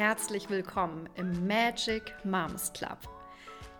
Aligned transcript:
herzlich 0.00 0.48
willkommen 0.48 1.10
im 1.14 1.46
Magic 1.46 2.14
Moms 2.24 2.72
Club. 2.72 2.96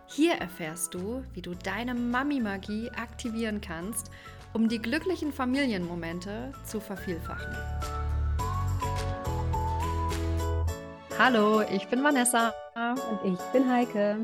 Hier 0.05 0.35
erfährst 0.35 0.93
du, 0.93 1.23
wie 1.33 1.41
du 1.41 1.55
deine 1.55 1.95
Mami-Magie 1.95 2.91
aktivieren 2.91 3.59
kannst, 3.59 4.11
um 4.53 4.69
die 4.69 4.77
glücklichen 4.77 5.33
Familienmomente 5.33 6.51
zu 6.63 6.79
vervielfachen. 6.79 7.57
Hallo, 11.17 11.61
ich 11.61 11.87
bin 11.87 12.03
Vanessa. 12.03 12.53
Und 12.75 13.33
ich 13.33 13.39
bin 13.51 13.67
Heike. 13.67 14.17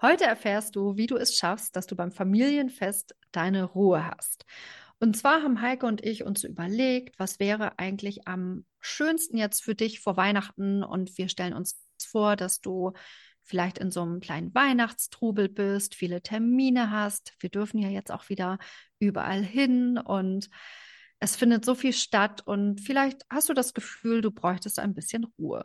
Heute 0.00 0.24
erfährst 0.24 0.74
du, 0.74 0.96
wie 0.96 1.06
du 1.06 1.18
es 1.18 1.36
schaffst, 1.36 1.76
dass 1.76 1.86
du 1.86 1.96
beim 1.96 2.12
Familienfest 2.12 3.14
deine 3.30 3.64
Ruhe 3.64 4.06
hast. 4.06 4.46
Und 5.02 5.16
zwar 5.16 5.42
haben 5.42 5.60
Heike 5.60 5.84
und 5.84 6.04
ich 6.06 6.22
uns 6.22 6.44
überlegt, 6.44 7.18
was 7.18 7.40
wäre 7.40 7.76
eigentlich 7.80 8.28
am 8.28 8.64
schönsten 8.78 9.36
jetzt 9.36 9.60
für 9.60 9.74
dich 9.74 9.98
vor 9.98 10.16
Weihnachten 10.16 10.84
und 10.84 11.18
wir 11.18 11.28
stellen 11.28 11.54
uns 11.54 11.84
vor, 12.00 12.36
dass 12.36 12.60
du 12.60 12.92
vielleicht 13.42 13.78
in 13.78 13.90
so 13.90 14.02
einem 14.02 14.20
kleinen 14.20 14.54
Weihnachtstrubel 14.54 15.48
bist, 15.48 15.96
viele 15.96 16.22
Termine 16.22 16.92
hast. 16.92 17.34
Wir 17.40 17.50
dürfen 17.50 17.78
ja 17.78 17.88
jetzt 17.88 18.12
auch 18.12 18.28
wieder 18.28 18.60
überall 19.00 19.42
hin 19.42 19.98
und 19.98 20.48
es 21.18 21.34
findet 21.34 21.64
so 21.64 21.74
viel 21.74 21.94
statt 21.94 22.46
und 22.46 22.80
vielleicht 22.80 23.22
hast 23.28 23.48
du 23.48 23.54
das 23.54 23.74
Gefühl, 23.74 24.20
du 24.20 24.30
bräuchtest 24.30 24.78
ein 24.78 24.94
bisschen 24.94 25.24
Ruhe. 25.36 25.64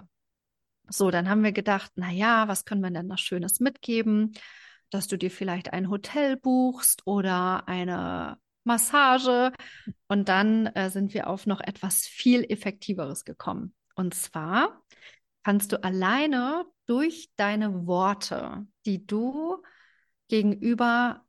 So, 0.90 1.12
dann 1.12 1.30
haben 1.30 1.44
wir 1.44 1.52
gedacht, 1.52 1.92
na 1.94 2.10
ja, 2.10 2.48
was 2.48 2.66
können 2.66 2.82
wir 2.82 2.90
denn 2.90 3.06
noch 3.06 3.20
Schönes 3.20 3.60
mitgeben? 3.60 4.34
Dass 4.90 5.08
du 5.08 5.16
dir 5.16 5.30
vielleicht 5.30 5.74
ein 5.74 5.92
Hotel 5.92 6.38
buchst 6.38 7.06
oder 7.06 7.68
eine 7.68 8.40
Massage. 8.68 9.52
Und 10.08 10.30
dann 10.30 10.68
äh, 10.68 10.92
sind 10.92 11.16
wir 11.16 11.28
auf 11.28 11.48
noch 11.48 11.62
etwas 11.62 12.06
viel 12.06 12.44
Effektiveres 12.44 13.26
gekommen. 13.26 13.74
Und 13.96 14.14
zwar 14.14 14.84
kannst 15.44 15.72
du 15.72 15.84
alleine 15.84 16.66
durch 16.86 17.32
deine 17.36 17.88
Worte, 17.88 18.68
die 18.86 19.08
du 19.08 19.64
gegenüber 20.28 21.26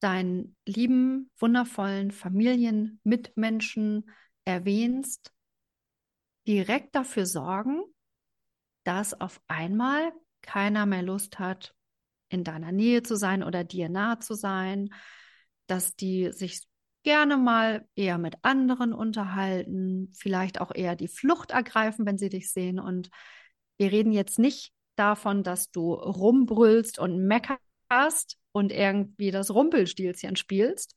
deinen 0.00 0.54
lieben, 0.66 1.30
wundervollen 1.38 2.10
Familienmitmenschen 2.10 4.10
erwähnst, 4.44 5.32
direkt 6.46 6.94
dafür 6.94 7.24
sorgen, 7.24 7.82
dass 8.84 9.18
auf 9.18 9.40
einmal 9.48 10.12
keiner 10.42 10.84
mehr 10.84 11.02
Lust 11.02 11.38
hat, 11.38 11.74
in 12.28 12.44
deiner 12.44 12.72
Nähe 12.72 13.02
zu 13.02 13.16
sein 13.16 13.42
oder 13.42 13.64
dir 13.64 13.88
nah 13.88 14.20
zu 14.20 14.34
sein, 14.34 14.90
dass 15.66 15.96
die 15.96 16.30
sich 16.32 16.66
gerne 17.02 17.36
mal 17.36 17.86
eher 17.94 18.18
mit 18.18 18.36
anderen 18.42 18.92
unterhalten, 18.92 20.12
vielleicht 20.16 20.60
auch 20.60 20.74
eher 20.74 20.96
die 20.96 21.08
Flucht 21.08 21.50
ergreifen, 21.50 22.06
wenn 22.06 22.18
sie 22.18 22.30
dich 22.30 22.50
sehen. 22.50 22.80
Und 22.80 23.10
wir 23.76 23.92
reden 23.92 24.12
jetzt 24.12 24.38
nicht 24.38 24.72
davon, 24.96 25.42
dass 25.42 25.70
du 25.70 25.92
rumbrüllst 25.92 26.98
und 26.98 27.26
meckerst 27.26 28.38
und 28.52 28.72
irgendwie 28.72 29.30
das 29.30 29.50
Rumpelstilzchen 29.50 30.36
spielst. 30.36 30.94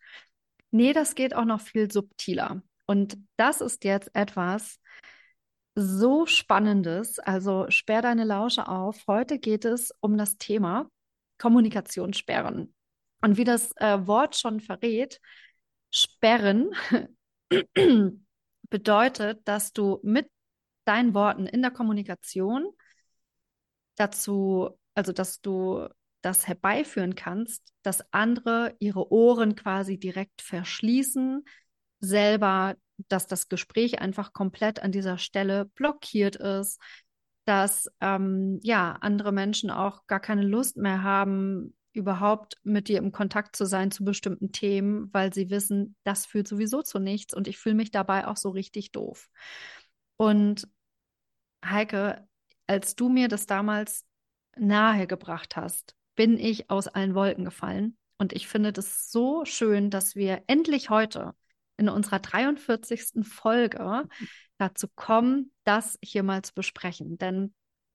Nee, 0.71 0.93
das 0.93 1.15
geht 1.15 1.35
auch 1.35 1.45
noch 1.45 1.61
viel 1.61 1.91
subtiler. 1.91 2.61
Und 2.85 3.17
das 3.35 3.61
ist 3.61 3.83
jetzt 3.83 4.09
etwas 4.13 4.79
so 5.75 6.25
Spannendes. 6.25 7.19
Also 7.19 7.65
sperr 7.69 8.01
deine 8.01 8.23
Lausche 8.23 8.67
auf. 8.67 9.03
Heute 9.07 9.39
geht 9.39 9.65
es 9.65 9.91
um 9.99 10.17
das 10.17 10.37
Thema 10.37 10.89
Kommunikationssperren. 11.37 12.73
Und 13.21 13.37
wie 13.37 13.43
das 13.43 13.71
äh, 13.77 14.05
Wort 14.05 14.37
schon 14.37 14.59
verrät, 14.59 15.19
sperren 15.91 16.71
bedeutet, 18.69 19.41
dass 19.45 19.73
du 19.73 19.99
mit 20.03 20.29
deinen 20.85 21.13
Worten 21.13 21.45
in 21.45 21.61
der 21.61 21.71
Kommunikation 21.71 22.67
dazu, 23.95 24.69
also 24.93 25.11
dass 25.11 25.41
du 25.41 25.87
das 26.21 26.47
herbeiführen 26.47 27.15
kannst, 27.15 27.73
dass 27.83 28.03
andere 28.11 28.75
ihre 28.79 29.11
Ohren 29.11 29.55
quasi 29.55 29.97
direkt 29.97 30.41
verschließen, 30.41 31.45
selber, 31.99 32.75
dass 33.07 33.27
das 33.27 33.47
Gespräch 33.49 34.01
einfach 34.01 34.33
komplett 34.33 34.81
an 34.81 34.91
dieser 34.91 35.17
Stelle 35.17 35.65
blockiert 35.65 36.35
ist, 36.35 36.81
dass 37.45 37.89
ähm, 38.01 38.59
ja 38.61 38.97
andere 39.01 39.31
Menschen 39.31 39.69
auch 39.69 40.05
gar 40.07 40.19
keine 40.19 40.43
Lust 40.43 40.77
mehr 40.77 41.03
haben, 41.03 41.76
überhaupt 41.97 42.57
mit 42.63 42.87
dir 42.87 42.99
im 42.99 43.11
Kontakt 43.11 43.55
zu 43.55 43.65
sein 43.65 43.91
zu 43.91 44.05
bestimmten 44.05 44.51
Themen, 44.51 45.09
weil 45.13 45.33
sie 45.33 45.49
wissen, 45.49 45.95
das 46.03 46.25
führt 46.25 46.47
sowieso 46.47 46.81
zu 46.81 46.99
nichts 46.99 47.33
und 47.33 47.47
ich 47.47 47.57
fühle 47.57 47.75
mich 47.75 47.91
dabei 47.91 48.27
auch 48.27 48.37
so 48.37 48.49
richtig 48.49 48.91
doof. 48.91 49.29
Und 50.15 50.67
Heike, 51.65 52.27
als 52.67 52.95
du 52.95 53.09
mir 53.09 53.27
das 53.27 53.45
damals 53.45 54.05
nahegebracht 54.55 55.55
hast, 55.55 55.95
bin 56.15 56.37
ich 56.39 56.69
aus 56.69 56.87
allen 56.87 57.15
Wolken 57.15 57.45
gefallen. 57.45 57.97
Und 58.17 58.33
ich 58.33 58.47
finde 58.47 58.73
das 58.73 59.11
so 59.11 59.45
schön, 59.45 59.89
dass 59.89 60.15
wir 60.15 60.43
endlich 60.47 60.89
heute 60.89 61.33
in 61.77 61.89
unserer 61.89 62.19
43. 62.19 63.23
Folge 63.23 64.07
dazu 64.57 64.87
kommen, 64.95 65.51
das 65.63 65.99
hier 66.01 66.23
mal 66.23 66.41
zu 66.41 66.53
besprechen. 66.55 67.17
Denn 67.19 67.53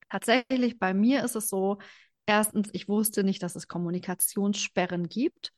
tatsächlich 0.09 0.79
bei 0.79 0.95
mir 0.95 1.25
ist 1.25 1.35
es 1.35 1.49
so, 1.49 1.79
erstens, 2.27 2.71
ich 2.73 2.89
wusste 2.89 3.25
nicht, 3.25 3.43
dass 3.43 3.57
es 3.57 3.69
Kommunikationssperren 3.69 5.09
gibt. 5.09 5.53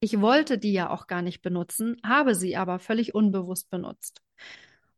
Ich 0.00 0.20
wollte 0.20 0.58
die 0.58 0.72
ja 0.72 0.90
auch 0.90 1.06
gar 1.06 1.22
nicht 1.22 1.40
benutzen, 1.40 1.96
habe 2.04 2.34
sie 2.34 2.56
aber 2.56 2.78
völlig 2.78 3.14
unbewusst 3.14 3.70
benutzt. 3.70 4.22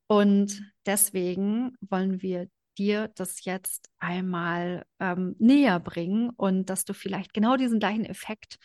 Und 0.09 0.73
deswegen 0.85 1.77
wollen 1.81 2.23
wir 2.23 2.49
dir 2.79 3.09
das 3.15 3.45
jetzt 3.45 3.89
einmal 3.99 4.85
ähm, 5.01 5.35
näher 5.39 5.81
bringen 5.81 6.31
und 6.31 6.71
dass 6.71 6.85
du 6.85 6.93
vielleicht 6.93 7.33
genau 7.33 7.57
diesen 7.57 7.79
gleichen 7.79 8.05
Effekt 8.05 8.59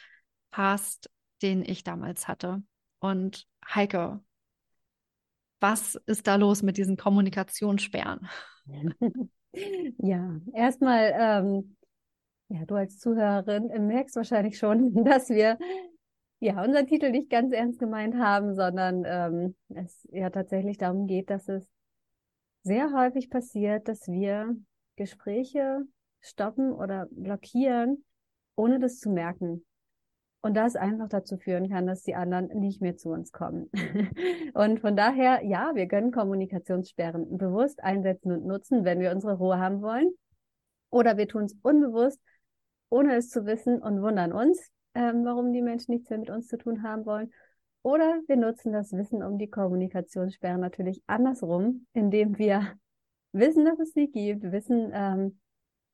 hast, 0.51 1.09
den 1.41 1.63
ich 1.63 1.83
damals 1.83 2.27
hatte. 2.27 2.61
Und 2.99 3.47
Heike, 3.65 4.21
was 5.59 5.95
ist 6.05 6.27
da 6.27 6.35
los 6.35 6.63
mit 6.63 6.77
diesen 6.77 6.97
Kommunikationssperren? 6.97 8.27
Ja, 9.97 10.39
erstmal 10.53 11.13
ähm, 11.13 11.75
ja, 12.51 12.65
du 12.65 12.75
als 12.75 12.99
Zuhörerin 12.99 13.69
merkst 13.87 14.15
wahrscheinlich 14.15 14.57
schon, 14.57 14.93
dass 15.05 15.29
wir 15.29 15.57
ja 16.39 16.63
unseren 16.63 16.87
Titel 16.87 17.11
nicht 17.11 17.29
ganz 17.29 17.53
ernst 17.53 17.79
gemeint 17.79 18.15
haben, 18.15 18.55
sondern 18.55 19.03
ähm, 19.05 19.55
es 19.69 20.07
ja 20.11 20.29
tatsächlich 20.29 20.77
darum 20.77 21.07
geht, 21.07 21.29
dass 21.29 21.47
es 21.47 21.67
sehr 22.63 22.91
häufig 22.93 23.29
passiert, 23.29 23.87
dass 23.87 24.07
wir 24.07 24.55
Gespräche 24.95 25.81
stoppen 26.19 26.71
oder 26.73 27.07
blockieren, 27.11 28.03
ohne 28.55 28.79
das 28.79 28.99
zu 28.99 29.09
merken. 29.09 29.65
Und 30.43 30.55
das 30.55 30.75
einfach 30.75 31.07
dazu 31.07 31.37
führen 31.37 31.69
kann, 31.69 31.85
dass 31.85 32.01
die 32.01 32.15
anderen 32.15 32.47
nicht 32.59 32.81
mehr 32.81 32.97
zu 32.97 33.09
uns 33.09 33.31
kommen. 33.31 33.69
und 34.55 34.79
von 34.79 34.95
daher, 34.95 35.45
ja, 35.45 35.75
wir 35.75 35.87
können 35.87 36.11
Kommunikationssperren 36.11 37.37
bewusst 37.37 37.83
einsetzen 37.83 38.31
und 38.31 38.45
nutzen, 38.45 38.83
wenn 38.83 38.99
wir 38.99 39.11
unsere 39.11 39.37
Ruhe 39.37 39.59
haben 39.59 39.83
wollen. 39.83 40.09
Oder 40.89 41.17
wir 41.17 41.27
tun 41.27 41.43
es 41.43 41.55
unbewusst, 41.61 42.19
ohne 42.91 43.15
es 43.15 43.29
zu 43.29 43.45
wissen 43.45 43.81
und 43.81 44.01
wundern 44.01 44.33
uns, 44.33 44.69
ähm, 44.93 45.23
warum 45.23 45.53
die 45.53 45.61
Menschen 45.61 45.93
nichts 45.93 46.09
mehr 46.09 46.19
mit 46.19 46.29
uns 46.29 46.47
zu 46.47 46.57
tun 46.57 46.83
haben 46.83 47.05
wollen. 47.05 47.31
Oder 47.83 48.21
wir 48.27 48.35
nutzen 48.35 48.73
das 48.73 48.91
Wissen 48.91 49.23
um 49.23 49.39
die 49.39 49.49
Kommunikationssperren 49.49 50.59
natürlich 50.59 51.01
andersrum, 51.07 51.87
indem 51.93 52.37
wir 52.37 52.73
wissen, 53.31 53.65
dass 53.65 53.79
es 53.79 53.93
sie 53.93 54.07
gibt, 54.07 54.43
wissen, 54.51 54.91
ähm, 54.93 55.39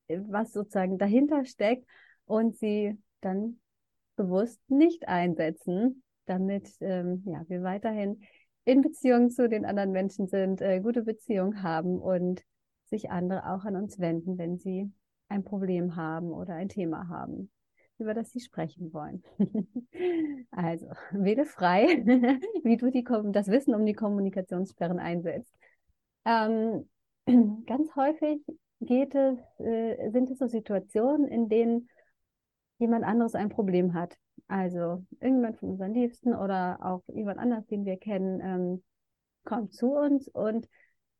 was 0.08 0.52
sozusagen 0.52 0.98
dahinter 0.98 1.44
steckt 1.44 1.86
und 2.26 2.56
sie 2.56 2.98
dann 3.20 3.60
bewusst 4.16 4.60
nicht 4.68 5.06
einsetzen, 5.06 6.02
damit 6.26 6.68
ähm, 6.80 7.22
ja, 7.26 7.44
wir 7.48 7.62
weiterhin 7.62 8.20
in 8.64 8.82
Beziehung 8.82 9.30
zu 9.30 9.48
den 9.48 9.64
anderen 9.64 9.92
Menschen 9.92 10.26
sind, 10.26 10.60
äh, 10.60 10.80
gute 10.80 11.02
Beziehungen 11.02 11.62
haben 11.62 11.98
und 11.98 12.42
sich 12.86 13.10
andere 13.10 13.48
auch 13.48 13.64
an 13.64 13.76
uns 13.76 13.98
wenden, 14.00 14.36
wenn 14.36 14.58
sie 14.58 14.90
ein 15.28 15.44
Problem 15.44 15.96
haben 15.96 16.30
oder 16.32 16.54
ein 16.54 16.68
Thema 16.68 17.08
haben, 17.08 17.50
über 17.98 18.14
das 18.14 18.30
sie 18.30 18.40
sprechen 18.40 18.92
wollen. 18.92 19.22
also, 20.50 20.86
wähle 21.10 21.44
frei, 21.44 21.86
wie 22.64 22.76
du 22.76 22.90
die, 22.90 23.04
das 23.32 23.48
Wissen 23.48 23.74
um 23.74 23.84
die 23.86 23.94
Kommunikationssperren 23.94 24.98
einsetzt. 24.98 25.54
Ähm, 26.24 26.88
ganz 27.66 27.94
häufig 27.96 28.44
geht 28.80 29.14
es, 29.14 29.38
äh, 29.58 30.10
sind 30.10 30.30
es 30.30 30.38
so 30.38 30.46
Situationen, 30.46 31.26
in 31.26 31.48
denen 31.48 31.88
jemand 32.78 33.04
anderes 33.04 33.34
ein 33.34 33.48
Problem 33.48 33.94
hat. 33.94 34.16
Also 34.46 35.04
irgendjemand 35.20 35.58
von 35.58 35.70
unseren 35.70 35.94
Liebsten 35.94 36.34
oder 36.34 36.78
auch 36.80 37.02
jemand 37.08 37.38
anders, 37.38 37.66
den 37.66 37.84
wir 37.84 37.96
kennen, 37.96 38.40
ähm, 38.40 38.84
kommt 39.44 39.72
zu 39.74 39.92
uns 39.92 40.28
und 40.28 40.68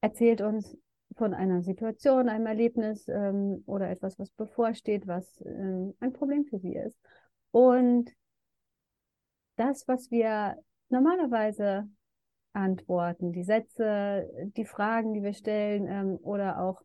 erzählt 0.00 0.40
uns 0.40 0.76
von 1.18 1.34
einer 1.34 1.62
Situation, 1.62 2.28
einem 2.28 2.46
Erlebnis 2.46 3.06
ähm, 3.08 3.62
oder 3.66 3.90
etwas, 3.90 4.18
was 4.18 4.30
bevorsteht, 4.30 5.06
was 5.06 5.42
ähm, 5.44 5.94
ein 6.00 6.12
Problem 6.12 6.46
für 6.46 6.58
sie 6.58 6.74
ist. 6.74 6.96
Und 7.50 8.10
das, 9.56 9.86
was 9.88 10.10
wir 10.10 10.56
normalerweise 10.88 11.88
antworten, 12.52 13.32
die 13.32 13.42
Sätze, 13.42 14.30
die 14.56 14.64
Fragen, 14.64 15.12
die 15.12 15.22
wir 15.22 15.34
stellen 15.34 15.86
ähm, 15.88 16.18
oder 16.22 16.60
auch 16.62 16.82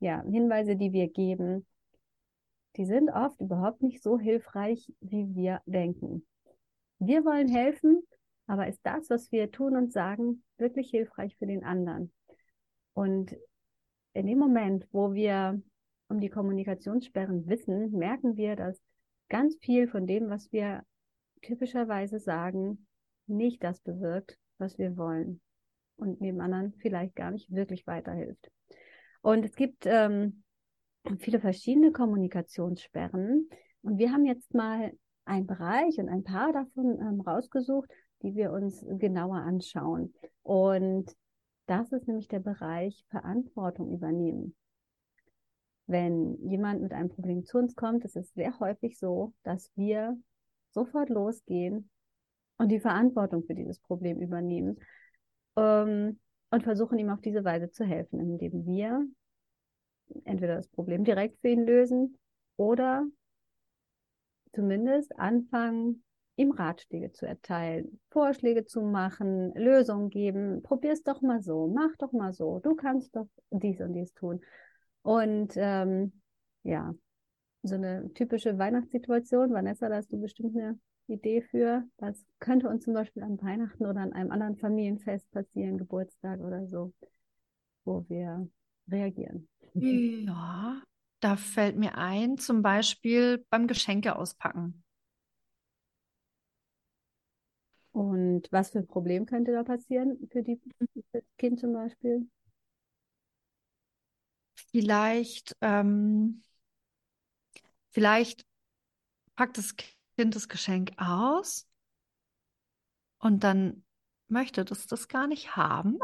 ja, 0.00 0.22
Hinweise, 0.22 0.76
die 0.76 0.92
wir 0.92 1.08
geben, 1.08 1.66
die 2.76 2.86
sind 2.86 3.10
oft 3.10 3.40
überhaupt 3.40 3.82
nicht 3.82 4.02
so 4.02 4.18
hilfreich, 4.18 4.92
wie 5.00 5.34
wir 5.34 5.60
denken. 5.66 6.26
Wir 6.98 7.24
wollen 7.24 7.48
helfen, 7.48 8.02
aber 8.46 8.68
ist 8.68 8.80
das, 8.84 9.10
was 9.10 9.32
wir 9.32 9.50
tun 9.50 9.76
und 9.76 9.92
sagen, 9.92 10.42
wirklich 10.56 10.90
hilfreich 10.90 11.36
für 11.36 11.46
den 11.46 11.64
anderen? 11.64 12.12
Und 12.94 13.36
in 14.16 14.26
dem 14.26 14.38
Moment, 14.38 14.86
wo 14.92 15.12
wir 15.12 15.60
um 16.08 16.20
die 16.20 16.30
Kommunikationssperren 16.30 17.46
wissen, 17.48 17.90
merken 17.90 18.36
wir, 18.36 18.56
dass 18.56 18.80
ganz 19.28 19.56
viel 19.60 19.88
von 19.88 20.06
dem, 20.06 20.30
was 20.30 20.50
wir 20.52 20.84
typischerweise 21.42 22.18
sagen, 22.18 22.86
nicht 23.26 23.62
das 23.62 23.80
bewirkt, 23.80 24.38
was 24.56 24.78
wir 24.78 24.96
wollen 24.96 25.40
und 25.96 26.22
dem 26.22 26.40
anderen 26.40 26.72
vielleicht 26.78 27.14
gar 27.14 27.30
nicht 27.30 27.50
wirklich 27.50 27.86
weiterhilft. 27.86 28.50
Und 29.20 29.44
es 29.44 29.54
gibt 29.54 29.84
ähm, 29.84 30.44
viele 31.18 31.38
verschiedene 31.38 31.92
Kommunikationssperren 31.92 33.50
und 33.82 33.98
wir 33.98 34.12
haben 34.12 34.24
jetzt 34.24 34.54
mal 34.54 34.92
einen 35.26 35.46
Bereich 35.46 35.98
und 35.98 36.08
ein 36.08 36.24
paar 36.24 36.54
davon 36.54 36.98
ähm, 37.00 37.20
rausgesucht, 37.20 37.90
die 38.22 38.34
wir 38.34 38.50
uns 38.52 38.82
genauer 38.98 39.38
anschauen. 39.38 40.14
Und 40.42 41.14
das 41.66 41.92
ist 41.92 42.06
nämlich 42.06 42.28
der 42.28 42.40
Bereich 42.40 43.04
Verantwortung 43.10 43.92
übernehmen. 43.92 44.54
Wenn 45.86 46.36
jemand 46.48 46.82
mit 46.82 46.92
einem 46.92 47.08
Problem 47.08 47.44
zu 47.44 47.58
uns 47.58 47.76
kommt, 47.76 48.04
ist 48.04 48.16
es 48.16 48.32
sehr 48.34 48.58
häufig 48.58 48.98
so, 48.98 49.32
dass 49.42 49.70
wir 49.76 50.18
sofort 50.72 51.10
losgehen 51.10 51.90
und 52.58 52.70
die 52.70 52.80
Verantwortung 52.80 53.44
für 53.44 53.54
dieses 53.54 53.78
Problem 53.80 54.20
übernehmen 54.20 54.78
ähm, 55.56 56.18
und 56.50 56.62
versuchen 56.62 56.98
ihm 56.98 57.10
auf 57.10 57.20
diese 57.20 57.44
Weise 57.44 57.70
zu 57.70 57.84
helfen, 57.84 58.20
indem 58.20 58.66
wir 58.66 59.06
entweder 60.24 60.56
das 60.56 60.68
Problem 60.68 61.04
direkt 61.04 61.40
für 61.40 61.48
ihn 61.48 61.64
lösen 61.64 62.18
oder 62.56 63.06
zumindest 64.54 65.16
anfangen, 65.18 66.02
ihm 66.36 66.50
Ratschläge 66.50 67.12
zu 67.12 67.26
erteilen, 67.26 67.98
Vorschläge 68.10 68.64
zu 68.66 68.82
machen, 68.82 69.52
Lösungen 69.54 70.10
geben. 70.10 70.62
Probier's 70.62 71.02
doch 71.02 71.22
mal 71.22 71.42
so, 71.42 71.66
mach 71.66 71.96
doch 71.98 72.12
mal 72.12 72.32
so, 72.32 72.60
du 72.60 72.74
kannst 72.74 73.16
doch 73.16 73.28
dies 73.50 73.80
und 73.80 73.94
dies 73.94 74.12
tun. 74.12 74.40
Und 75.02 75.54
ähm, 75.56 76.20
ja, 76.62 76.94
so 77.62 77.74
eine 77.74 78.12
typische 78.14 78.58
Weihnachtssituation, 78.58 79.52
Vanessa, 79.52 79.88
da 79.88 79.96
hast 79.96 80.12
du 80.12 80.20
bestimmt 80.20 80.56
eine 80.56 80.78
Idee 81.08 81.42
für. 81.42 81.84
Das 81.96 82.24
könnte 82.38 82.68
uns 82.68 82.84
zum 82.84 82.94
Beispiel 82.94 83.22
an 83.22 83.40
Weihnachten 83.40 83.86
oder 83.86 84.00
an 84.00 84.12
einem 84.12 84.30
anderen 84.30 84.56
Familienfest 84.56 85.30
passieren, 85.30 85.78
Geburtstag 85.78 86.40
oder 86.40 86.66
so, 86.66 86.92
wo 87.84 88.04
wir 88.08 88.48
reagieren. 88.90 89.48
Ja, 89.74 90.82
da 91.20 91.36
fällt 91.36 91.76
mir 91.76 91.96
ein, 91.96 92.36
zum 92.36 92.62
Beispiel 92.62 93.44
beim 93.50 93.66
Geschenke 93.66 94.16
auspacken. 94.16 94.82
Und 97.96 98.46
was 98.52 98.70
für 98.70 98.78
ein 98.78 98.86
Problem 98.86 99.26
könnte 99.26 99.50
da 99.52 99.64
passieren 99.64 100.28
für, 100.30 100.42
die, 100.42 100.60
für 100.78 101.02
das 101.12 101.24
Kind 101.38 101.58
zum 101.58 101.72
Beispiel? 101.72 102.28
Vielleicht, 104.70 105.56
ähm, 105.60 106.42
vielleicht 107.90 108.46
packt 109.36 109.58
das 109.58 109.76
Kind 109.76 110.36
das 110.36 110.48
Geschenk 110.48 110.92
aus 110.98 111.66
und 113.18 113.44
dann 113.44 113.84
möchte 114.28 114.64
das 114.64 114.86
das 114.86 115.08
gar 115.08 115.26
nicht 115.26 115.56
haben. 115.56 115.98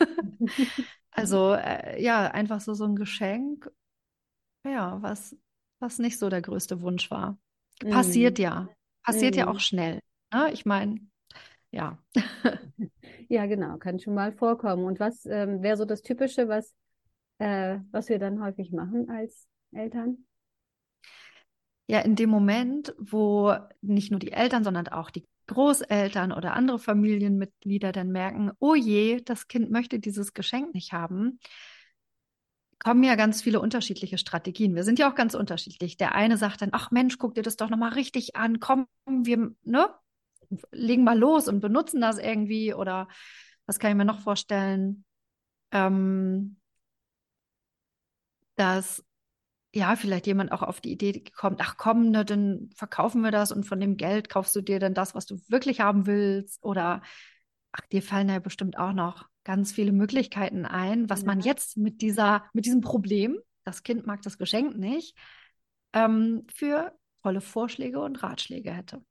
also 1.10 1.54
äh, 1.54 2.02
ja, 2.02 2.26
einfach 2.30 2.60
so 2.60 2.74
so 2.74 2.84
ein 2.84 2.96
Geschenk, 2.96 3.70
ja, 4.64 5.00
was 5.02 5.36
was 5.80 5.98
nicht 5.98 6.18
so 6.18 6.28
der 6.28 6.42
größte 6.42 6.82
Wunsch 6.82 7.10
war. 7.10 7.38
Passiert 7.88 8.38
Mm. 8.38 8.40
ja, 8.40 8.68
passiert 9.04 9.36
ja 9.36 9.48
auch 9.48 9.58
Mm. 9.58 9.60
schnell. 9.60 10.00
Ne? 10.32 10.50
Ich 10.52 10.66
meine, 10.66 11.00
ja. 11.70 11.98
Ja, 13.30 13.44
genau, 13.44 13.76
kann 13.76 14.00
schon 14.00 14.14
mal 14.14 14.32
vorkommen. 14.32 14.84
Und 14.84 15.00
was 15.00 15.26
ähm, 15.26 15.62
wäre 15.62 15.76
so 15.76 15.84
das 15.84 16.00
Typische, 16.00 16.48
was, 16.48 16.74
äh, 17.38 17.78
was 17.90 18.08
wir 18.08 18.18
dann 18.18 18.42
häufig 18.42 18.72
machen 18.72 19.10
als 19.10 19.46
Eltern? 19.72 20.24
Ja, 21.86 22.00
in 22.00 22.16
dem 22.16 22.30
Moment, 22.30 22.94
wo 22.98 23.54
nicht 23.82 24.10
nur 24.10 24.20
die 24.20 24.32
Eltern, 24.32 24.64
sondern 24.64 24.88
auch 24.88 25.10
die 25.10 25.26
Großeltern 25.46 26.32
oder 26.32 26.54
andere 26.54 26.78
Familienmitglieder 26.78 27.92
dann 27.92 28.12
merken, 28.12 28.52
oh 28.58 28.74
je, 28.74 29.20
das 29.22 29.46
Kind 29.48 29.70
möchte 29.70 29.98
dieses 29.98 30.32
Geschenk 30.32 30.74
nicht 30.74 30.92
haben, 30.92 31.38
kommen 32.78 33.02
ja 33.02 33.14
ganz 33.14 33.42
viele 33.42 33.60
unterschiedliche 33.60 34.18
Strategien. 34.18 34.74
Wir 34.74 34.84
sind 34.84 34.98
ja 34.98 35.10
auch 35.10 35.14
ganz 35.14 35.34
unterschiedlich. 35.34 35.96
Der 35.96 36.14
eine 36.14 36.36
sagt 36.36 36.62
dann, 36.62 36.70
ach 36.72 36.90
Mensch, 36.90 37.18
guck 37.18 37.34
dir 37.34 37.42
das 37.42 37.56
doch 37.56 37.70
nochmal 37.70 37.92
richtig 37.92 38.36
an, 38.36 38.60
komm, 38.60 38.86
wir, 39.06 39.54
ne, 39.64 39.88
legen 40.72 41.04
mal 41.04 41.18
los 41.18 41.48
und 41.48 41.60
benutzen 41.60 42.00
das 42.00 42.18
irgendwie 42.18 42.74
oder 42.74 43.08
was 43.66 43.78
kann 43.78 43.90
ich 43.90 43.96
mir 43.96 44.04
noch 44.04 44.20
vorstellen? 44.20 45.04
Ähm, 45.72 46.56
dass 48.56 49.04
ja, 49.74 49.96
vielleicht 49.96 50.26
jemand 50.26 50.52
auch 50.52 50.62
auf 50.62 50.80
die 50.80 50.92
Idee 50.92 51.24
kommt, 51.36 51.60
ach 51.62 51.76
komm, 51.78 52.10
ne, 52.10 52.24
dann 52.24 52.70
verkaufen 52.76 53.22
wir 53.22 53.30
das 53.30 53.52
und 53.52 53.64
von 53.64 53.80
dem 53.80 53.96
Geld 53.96 54.30
kaufst 54.30 54.56
du 54.56 54.62
dir 54.62 54.80
dann 54.80 54.94
das, 54.94 55.14
was 55.14 55.26
du 55.26 55.36
wirklich 55.48 55.80
haben 55.80 56.06
willst. 56.06 56.64
Oder 56.64 57.02
ach, 57.72 57.82
dir 57.92 58.02
fallen 58.02 58.30
ja 58.30 58.38
bestimmt 58.38 58.78
auch 58.78 58.92
noch 58.92 59.28
ganz 59.44 59.72
viele 59.72 59.92
Möglichkeiten 59.92 60.66
ein, 60.66 61.10
was 61.10 61.24
man 61.24 61.40
Ja. 61.40 61.46
jetzt 61.46 61.76
mit 61.76 62.02
dieser, 62.02 62.44
mit 62.54 62.66
diesem 62.66 62.80
Problem, 62.80 63.38
das 63.64 63.82
Kind 63.82 64.06
mag 64.06 64.22
das 64.22 64.38
Geschenk 64.38 64.76
nicht, 64.78 65.16
ähm, 65.92 66.46
für 66.54 66.92
tolle 67.22 67.40
Vorschläge 67.40 68.00
und 68.00 68.22
Ratschläge 68.22 68.72
hätte. 68.72 69.02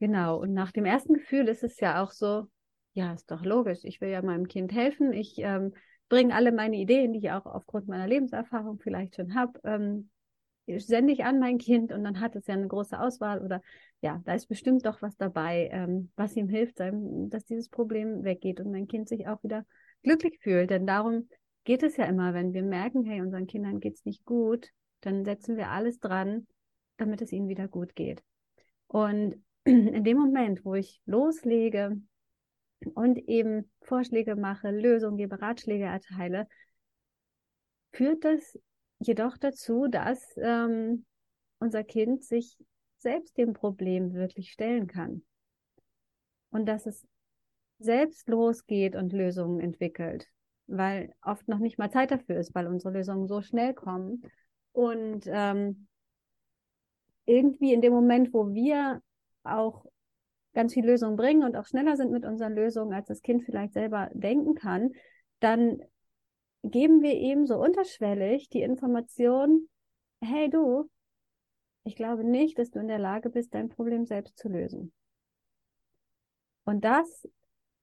Genau. 0.00 0.40
Und 0.40 0.54
nach 0.54 0.72
dem 0.72 0.86
ersten 0.86 1.14
Gefühl 1.14 1.46
ist 1.48 1.62
es 1.62 1.78
ja 1.78 2.02
auch 2.02 2.10
so, 2.10 2.46
ja, 2.94 3.12
ist 3.12 3.30
doch 3.30 3.44
logisch. 3.44 3.80
Ich 3.84 4.00
will 4.00 4.08
ja 4.08 4.22
meinem 4.22 4.48
Kind 4.48 4.72
helfen. 4.72 5.12
Ich 5.12 5.38
ähm, 5.38 5.74
bringe 6.08 6.34
alle 6.34 6.52
meine 6.52 6.76
Ideen, 6.76 7.12
die 7.12 7.20
ich 7.20 7.30
auch 7.30 7.46
aufgrund 7.46 7.86
meiner 7.86 8.08
Lebenserfahrung 8.08 8.80
vielleicht 8.80 9.16
schon 9.16 9.34
habe, 9.34 9.60
ähm, 9.62 10.10
sende 10.78 11.12
ich 11.12 11.24
an 11.24 11.38
mein 11.38 11.58
Kind 11.58 11.92
und 11.92 12.04
dann 12.04 12.20
hat 12.20 12.36
es 12.36 12.46
ja 12.46 12.54
eine 12.54 12.68
große 12.68 12.98
Auswahl 12.98 13.44
oder 13.44 13.60
ja, 14.02 14.20
da 14.24 14.34
ist 14.34 14.46
bestimmt 14.46 14.86
doch 14.86 15.02
was 15.02 15.16
dabei, 15.16 15.68
ähm, 15.72 16.10
was 16.16 16.36
ihm 16.36 16.48
hilft, 16.48 16.80
dass 16.80 17.44
dieses 17.44 17.68
Problem 17.68 18.24
weggeht 18.24 18.60
und 18.60 18.70
mein 18.70 18.86
Kind 18.86 19.08
sich 19.08 19.26
auch 19.26 19.42
wieder 19.42 19.64
glücklich 20.02 20.38
fühlt. 20.40 20.70
Denn 20.70 20.86
darum 20.86 21.28
geht 21.64 21.82
es 21.82 21.96
ja 21.96 22.04
immer, 22.04 22.34
wenn 22.34 22.52
wir 22.52 22.62
merken, 22.62 23.04
hey, 23.04 23.20
unseren 23.20 23.46
Kindern 23.46 23.80
geht's 23.80 24.04
nicht 24.04 24.24
gut, 24.24 24.68
dann 25.00 25.24
setzen 25.24 25.56
wir 25.56 25.70
alles 25.70 25.98
dran, 25.98 26.46
damit 26.96 27.20
es 27.20 27.32
ihnen 27.32 27.48
wieder 27.48 27.68
gut 27.68 27.94
geht. 27.94 28.22
Und 28.86 29.42
in 29.64 30.04
dem 30.04 30.18
Moment, 30.18 30.64
wo 30.64 30.74
ich 30.74 31.00
loslege 31.06 32.00
und 32.94 33.18
eben 33.28 33.70
Vorschläge 33.82 34.36
mache, 34.36 34.70
Lösungen 34.70 35.16
gebe, 35.16 35.40
Ratschläge 35.40 35.84
erteile, 35.84 36.48
führt 37.92 38.24
das 38.24 38.58
jedoch 38.98 39.36
dazu, 39.36 39.86
dass 39.88 40.34
ähm, 40.36 41.04
unser 41.58 41.84
Kind 41.84 42.24
sich 42.24 42.56
selbst 42.96 43.36
dem 43.38 43.52
Problem 43.52 44.14
wirklich 44.14 44.52
stellen 44.52 44.86
kann. 44.86 45.22
Und 46.50 46.66
dass 46.66 46.86
es 46.86 47.06
selbst 47.78 48.28
losgeht 48.28 48.94
und 48.94 49.12
Lösungen 49.12 49.60
entwickelt, 49.60 50.26
weil 50.66 51.14
oft 51.22 51.48
noch 51.48 51.58
nicht 51.58 51.78
mal 51.78 51.90
Zeit 51.90 52.10
dafür 52.10 52.36
ist, 52.38 52.54
weil 52.54 52.66
unsere 52.66 52.92
Lösungen 52.92 53.26
so 53.26 53.40
schnell 53.40 53.74
kommen. 53.74 54.22
Und 54.72 55.24
ähm, 55.26 55.86
irgendwie 57.24 57.72
in 57.72 57.80
dem 57.80 57.92
Moment, 57.92 58.32
wo 58.34 58.52
wir 58.52 59.02
auch 59.42 59.84
ganz 60.52 60.74
viel 60.74 60.84
Lösungen 60.84 61.16
bringen 61.16 61.44
und 61.44 61.56
auch 61.56 61.66
schneller 61.66 61.96
sind 61.96 62.10
mit 62.10 62.24
unseren 62.24 62.54
Lösungen, 62.54 62.92
als 62.92 63.06
das 63.06 63.22
Kind 63.22 63.44
vielleicht 63.44 63.72
selber 63.72 64.10
denken 64.12 64.54
kann, 64.54 64.90
dann 65.38 65.80
geben 66.62 67.02
wir 67.02 67.14
ihm 67.14 67.46
so 67.46 67.56
unterschwellig 67.56 68.48
die 68.48 68.62
Information, 68.62 69.68
hey 70.20 70.50
du, 70.50 70.90
ich 71.84 71.96
glaube 71.96 72.24
nicht, 72.24 72.58
dass 72.58 72.70
du 72.70 72.78
in 72.78 72.88
der 72.88 72.98
Lage 72.98 73.30
bist, 73.30 73.54
dein 73.54 73.68
Problem 73.68 74.04
selbst 74.04 74.36
zu 74.38 74.48
lösen. 74.48 74.92
Und 76.64 76.84
das 76.84 77.28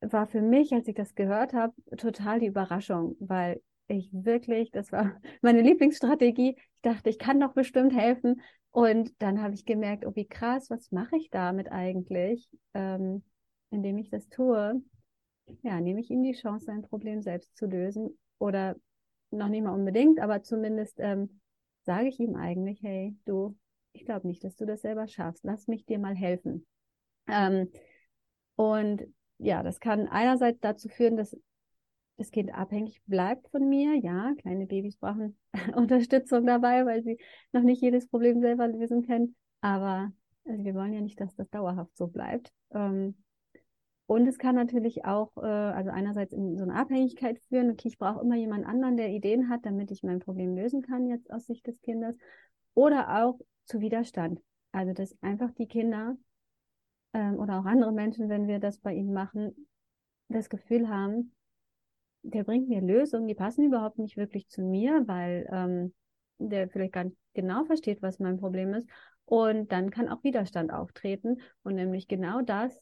war 0.02 0.28
für 0.28 0.42
mich, 0.42 0.72
als 0.74 0.88
ich 0.88 0.96
das 0.96 1.16
gehört 1.16 1.54
habe, 1.54 1.74
total 1.98 2.40
die 2.40 2.46
Überraschung, 2.46 3.16
weil 3.20 3.62
ich 3.88 4.10
wirklich, 4.12 4.72
das 4.72 4.92
war 4.92 5.20
meine 5.42 5.62
Lieblingsstrategie. 5.62 6.56
Ich 6.58 6.82
dachte, 6.82 7.10
ich 7.10 7.18
kann 7.18 7.40
doch 7.40 7.54
bestimmt 7.54 7.96
helfen. 7.96 8.42
Und 8.78 9.20
dann 9.24 9.42
habe 9.42 9.56
ich 9.56 9.66
gemerkt, 9.66 10.06
oh, 10.06 10.12
wie 10.14 10.28
krass, 10.28 10.70
was 10.70 10.92
mache 10.92 11.18
ich 11.18 11.32
damit 11.32 11.72
eigentlich, 11.72 12.48
ähm, 12.76 13.24
indem 13.72 13.98
ich 13.98 14.12
das 14.12 14.30
tue? 14.30 14.80
Ja, 15.64 15.82
nehme 15.82 16.00
ich 16.00 16.12
ihm 16.12 16.22
die 16.22 16.34
Chance, 16.40 16.66
sein 16.66 16.84
Problem 16.84 17.24
selbst 17.24 17.58
zu 17.58 17.66
lösen. 17.66 18.16
Oder 18.38 18.76
noch 19.32 19.48
nicht 19.48 19.64
mal 19.64 19.72
unbedingt, 19.72 20.20
aber 20.20 20.44
zumindest 20.44 21.00
ähm, 21.00 21.40
sage 21.86 22.08
ich 22.08 22.20
ihm 22.20 22.36
eigentlich, 22.36 22.84
hey, 22.84 23.18
du, 23.26 23.58
ich 23.94 24.06
glaube 24.06 24.28
nicht, 24.28 24.44
dass 24.44 24.56
du 24.56 24.68
das 24.68 24.82
selber 24.82 25.08
schaffst. 25.08 25.44
Lass 25.44 25.68
mich 25.68 25.84
dir 25.88 25.98
mal 25.98 26.16
helfen. 26.16 26.68
Ähm, 27.28 27.72
und 28.58 29.02
ja, 29.40 29.64
das 29.64 29.80
kann 29.80 30.08
einerseits 30.08 30.60
dazu 30.60 30.88
führen, 30.88 31.18
dass 31.18 31.36
das 32.18 32.32
Kind 32.32 32.54
abhängig 32.54 33.02
bleibt 33.06 33.48
von 33.50 33.68
mir. 33.70 33.96
Ja, 33.96 34.34
kleine 34.40 34.66
Babys 34.66 34.98
brauchen 34.98 35.38
Unterstützung 35.76 36.46
dabei, 36.46 36.86
weil 36.86 37.04
sie 37.04 37.20
noch 37.52 37.62
nicht 37.62 37.82
jedes 37.82 38.08
Problem 38.08 38.42
selber 38.42 38.68
lösen 38.68 39.06
können. 39.06 39.36
Aber 39.62 40.12
also 40.46 40.64
wir 40.64 40.76
wollen 40.76 40.94
ja 40.94 41.02
nicht, 41.02 41.20
dass 41.20 41.36
das 41.36 41.50
dauerhaft 41.50 41.96
so 41.96 42.08
bleibt. 42.08 42.52
Ähm, 42.72 43.16
und 44.08 44.26
es 44.26 44.38
kann 44.38 44.56
natürlich 44.56 45.04
auch, 45.04 45.36
äh, 45.38 45.46
also 45.46 45.90
einerseits 45.90 46.34
in 46.34 46.58
so 46.58 46.64
eine 46.64 46.76
Abhängigkeit 46.76 47.40
führen, 47.50 47.72
okay, 47.72 47.90
ich 47.90 47.98
brauche 47.98 48.22
immer 48.22 48.36
jemand 48.36 48.66
anderen, 48.66 48.96
der 48.96 49.10
Ideen 49.10 49.50
hat, 49.50 49.66
damit 49.66 49.92
ich 49.92 50.02
mein 50.02 50.20
Problem 50.20 50.56
lösen 50.56 50.82
kann, 50.82 51.08
jetzt 51.08 51.30
aus 51.32 51.46
Sicht 51.46 51.68
des 51.68 51.82
Kindes. 51.82 52.18
Oder 52.74 53.24
auch 53.24 53.40
zu 53.66 53.82
Widerstand. 53.82 54.40
Also, 54.72 54.94
dass 54.94 55.16
einfach 55.22 55.52
die 55.52 55.68
Kinder 55.68 56.16
ähm, 57.14 57.38
oder 57.38 57.60
auch 57.60 57.66
andere 57.66 57.92
Menschen, 57.92 58.30
wenn 58.30 58.48
wir 58.48 58.60
das 58.60 58.80
bei 58.80 58.94
ihnen 58.94 59.14
machen, 59.14 59.68
das 60.30 60.50
Gefühl 60.50 60.88
haben, 60.88 61.34
der 62.24 62.44
bringt 62.44 62.70
mir 62.70 62.82
Lösungen, 62.82 63.28
die 63.28 63.36
passen 63.36 63.66
überhaupt 63.66 64.00
nicht 64.00 64.18
wirklich 64.18 64.48
zu 64.50 64.62
mir, 64.62 65.04
weil 65.08 65.48
ähm, 65.52 65.94
der 66.40 66.70
vielleicht 66.70 66.94
gar 66.94 67.06
nicht 67.06 67.18
genau 67.34 67.66
versteht, 67.66 68.02
was 68.02 68.20
mein 68.20 68.38
Problem 68.38 68.74
ist. 68.74 68.88
Und 69.26 69.72
dann 69.72 69.90
kann 69.90 70.08
auch 70.08 70.24
Widerstand 70.24 70.72
auftreten 70.72 71.42
und 71.64 71.76
nämlich 71.76 72.08
genau 72.08 72.42
das, 72.42 72.82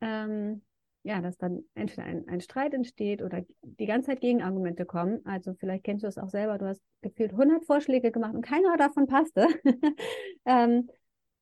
ähm, 0.00 0.62
ja, 1.04 1.20
dass 1.20 1.36
dann 1.36 1.64
entweder 1.74 2.04
ein, 2.04 2.28
ein 2.28 2.40
Streit 2.40 2.74
entsteht 2.74 3.22
oder 3.22 3.44
die 3.62 3.86
ganze 3.86 4.10
Zeit 4.10 4.20
Gegenargumente 4.20 4.86
kommen. 4.86 5.20
Also 5.24 5.54
vielleicht 5.54 5.84
kennst 5.84 6.04
du 6.04 6.08
es 6.08 6.18
auch 6.18 6.30
selber, 6.30 6.58
du 6.58 6.66
hast 6.66 6.80
gefühlt 7.02 7.32
100 7.32 7.64
Vorschläge 7.64 8.12
gemacht 8.12 8.34
und 8.34 8.42
keiner 8.42 8.76
davon 8.76 9.06
passte. 9.06 9.48
ähm, 10.44 10.88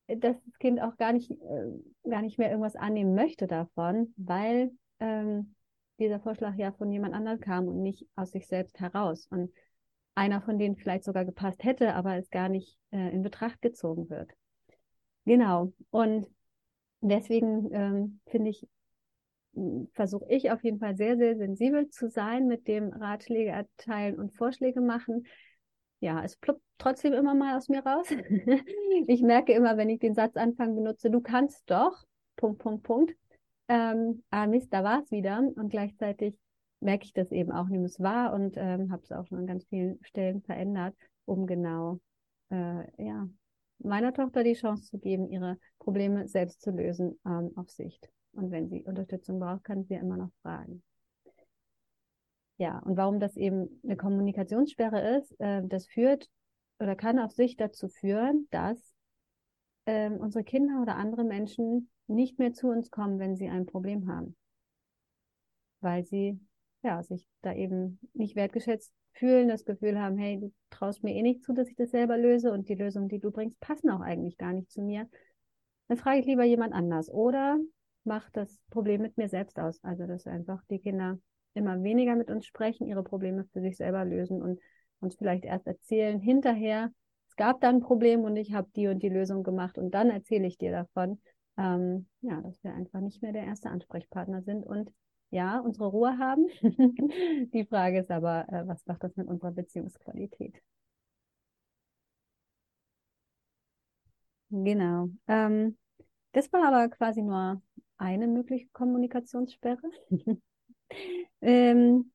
dass 0.07 0.35
das 0.43 0.59
Kind 0.59 0.81
auch 0.81 0.97
gar 0.97 1.13
nicht, 1.13 1.31
äh, 1.31 2.09
gar 2.09 2.21
nicht 2.21 2.37
mehr 2.37 2.49
irgendwas 2.49 2.75
annehmen 2.75 3.15
möchte 3.15 3.47
davon, 3.47 4.13
weil 4.17 4.71
ähm, 4.99 5.55
dieser 6.01 6.19
Vorschlag 6.19 6.55
ja 6.55 6.71
von 6.73 6.91
jemand 6.91 7.13
anderem 7.13 7.39
kam 7.39 7.67
und 7.67 7.81
nicht 7.81 8.05
aus 8.15 8.31
sich 8.31 8.47
selbst 8.47 8.79
heraus. 8.79 9.27
Und 9.29 9.51
einer 10.15 10.41
von 10.41 10.59
denen 10.59 10.75
vielleicht 10.75 11.03
sogar 11.03 11.25
gepasst 11.25 11.63
hätte, 11.63 11.93
aber 11.95 12.17
es 12.17 12.29
gar 12.29 12.49
nicht 12.49 12.77
äh, 12.91 13.13
in 13.13 13.21
Betracht 13.21 13.61
gezogen 13.61 14.09
wird. 14.09 14.31
Genau. 15.25 15.71
Und 15.89 16.27
deswegen 17.01 17.73
ähm, 17.73 18.19
finde 18.27 18.49
ich, 18.49 18.67
versuche 19.93 20.25
ich 20.29 20.51
auf 20.51 20.63
jeden 20.63 20.79
Fall 20.79 20.95
sehr, 20.95 21.17
sehr 21.17 21.37
sensibel 21.37 21.89
zu 21.89 22.09
sein 22.09 22.47
mit 22.47 22.67
dem 22.67 22.91
Ratschläge 22.91 23.51
erteilen 23.51 24.17
und 24.17 24.33
Vorschläge 24.35 24.81
machen. 24.81 25.25
Ja, 25.99 26.23
es 26.23 26.35
ploppt 26.37 26.61
trotzdem 26.77 27.13
immer 27.13 27.35
mal 27.35 27.57
aus 27.57 27.69
mir 27.69 27.85
raus. 27.85 28.07
ich 29.07 29.21
merke 29.21 29.53
immer, 29.53 29.77
wenn 29.77 29.89
ich 29.89 29.99
den 29.99 30.15
Satzanfang 30.15 30.75
benutze, 30.75 31.11
du 31.11 31.21
kannst 31.21 31.69
doch, 31.69 32.05
Punkt, 32.37 32.59
Punkt, 32.59 32.83
Punkt. 32.83 33.15
Ähm, 33.71 34.21
ah 34.31 34.47
Mist, 34.47 34.73
da 34.73 34.83
war 34.83 35.01
es 35.01 35.11
wieder. 35.11 35.39
Und 35.55 35.69
gleichzeitig 35.69 36.37
merke 36.81 37.05
ich 37.05 37.13
das 37.13 37.31
eben 37.31 37.53
auch, 37.53 37.69
nehme 37.69 37.85
es 37.85 38.01
wahr 38.01 38.33
und 38.33 38.55
ähm, 38.57 38.91
habe 38.91 39.01
es 39.03 39.13
auch 39.13 39.25
schon 39.27 39.37
an 39.37 39.47
ganz 39.47 39.63
vielen 39.67 40.03
Stellen 40.03 40.41
verändert, 40.41 40.93
um 41.23 41.47
genau 41.47 42.01
äh, 42.49 42.83
ja, 43.01 43.29
meiner 43.79 44.13
Tochter 44.13 44.43
die 44.43 44.55
Chance 44.55 44.89
zu 44.89 44.99
geben, 44.99 45.29
ihre 45.29 45.57
Probleme 45.79 46.27
selbst 46.27 46.61
zu 46.61 46.71
lösen 46.71 47.17
ähm, 47.25 47.51
auf 47.55 47.69
Sicht. 47.69 48.09
Und 48.33 48.51
wenn 48.51 48.67
sie 48.67 48.83
Unterstützung 48.83 49.39
braucht, 49.39 49.63
kann 49.63 49.85
sie 49.85 49.93
immer 49.93 50.17
noch 50.17 50.31
fragen. 50.41 50.83
Ja, 52.57 52.79
und 52.79 52.97
warum 52.97 53.21
das 53.21 53.37
eben 53.37 53.79
eine 53.85 53.95
Kommunikationssperre 53.95 55.17
ist, 55.17 55.39
äh, 55.39 55.61
das 55.65 55.87
führt 55.87 56.29
oder 56.79 56.97
kann 56.97 57.19
auf 57.19 57.31
Sicht 57.31 57.61
dazu 57.61 57.87
führen, 57.87 58.49
dass 58.51 58.93
äh, 59.85 60.09
unsere 60.09 60.43
Kinder 60.43 60.81
oder 60.81 60.97
andere 60.97 61.23
Menschen 61.23 61.89
nicht 62.11 62.39
mehr 62.39 62.53
zu 62.53 62.67
uns 62.69 62.91
kommen, 62.91 63.19
wenn 63.19 63.35
sie 63.35 63.49
ein 63.49 63.65
Problem 63.65 64.07
haben. 64.07 64.35
Weil 65.79 66.05
sie 66.05 66.39
ja, 66.83 67.03
sich 67.03 67.25
da 67.41 67.53
eben 67.53 67.99
nicht 68.13 68.35
wertgeschätzt 68.35 68.93
fühlen, 69.13 69.49
das 69.49 69.65
Gefühl 69.65 69.99
haben, 69.99 70.17
hey, 70.17 70.39
du 70.39 70.51
traust 70.69 71.03
mir 71.03 71.13
eh 71.13 71.21
nicht 71.21 71.43
zu, 71.43 71.53
dass 71.53 71.67
ich 71.67 71.75
das 71.75 71.91
selber 71.91 72.17
löse 72.17 72.51
und 72.51 72.69
die 72.69 72.75
Lösungen, 72.75 73.09
die 73.09 73.19
du 73.19 73.31
bringst, 73.31 73.59
passen 73.59 73.89
auch 73.89 74.01
eigentlich 74.01 74.37
gar 74.37 74.53
nicht 74.53 74.71
zu 74.71 74.81
mir. 74.81 75.07
Dann 75.87 75.97
frage 75.97 76.19
ich 76.19 76.25
lieber 76.25 76.43
jemand 76.43 76.73
anders 76.73 77.09
oder 77.09 77.59
mach 78.03 78.29
das 78.31 78.59
Problem 78.69 79.01
mit 79.01 79.17
mir 79.17 79.29
selbst 79.29 79.59
aus. 79.59 79.83
Also, 79.83 80.07
dass 80.07 80.25
einfach 80.25 80.63
die 80.69 80.79
Kinder 80.79 81.19
immer 81.53 81.83
weniger 81.83 82.15
mit 82.15 82.31
uns 82.31 82.45
sprechen, 82.45 82.87
ihre 82.87 83.03
Probleme 83.03 83.45
für 83.51 83.61
sich 83.61 83.77
selber 83.77 84.05
lösen 84.05 84.41
und 84.41 84.59
uns 85.01 85.15
vielleicht 85.15 85.45
erst 85.45 85.67
erzählen 85.67 86.19
hinterher, 86.19 86.91
es 87.27 87.35
gab 87.35 87.61
da 87.61 87.69
ein 87.69 87.81
Problem 87.81 88.21
und 88.21 88.35
ich 88.35 88.53
habe 88.53 88.69
die 88.75 88.87
und 88.87 89.01
die 89.01 89.09
Lösung 89.09 89.43
gemacht 89.43 89.77
und 89.77 89.91
dann 89.91 90.09
erzähle 90.09 90.47
ich 90.47 90.57
dir 90.57 90.71
davon. 90.71 91.21
Ähm, 91.61 92.07
ja, 92.21 92.41
dass 92.41 92.63
wir 92.63 92.73
einfach 92.73 93.01
nicht 93.01 93.21
mehr 93.21 93.33
der 93.33 93.43
erste 93.43 93.69
Ansprechpartner 93.69 94.41
sind 94.41 94.65
und 94.65 94.91
ja, 95.29 95.59
unsere 95.59 95.87
Ruhe 95.87 96.17
haben. 96.17 96.47
Die 97.53 97.65
Frage 97.65 97.99
ist 97.99 98.09
aber, 98.09 98.49
äh, 98.49 98.67
was 98.67 98.83
macht 98.87 99.03
das 99.03 99.15
mit 99.15 99.27
unserer 99.27 99.51
Beziehungsqualität? 99.51 100.55
Genau. 104.49 105.09
Ähm, 105.27 105.77
das 106.33 106.51
war 106.51 106.67
aber 106.67 106.89
quasi 106.89 107.21
nur 107.21 107.61
eine 107.97 108.27
mögliche 108.27 108.67
Kommunikationssperre. 108.73 109.81
ähm, 111.41 112.11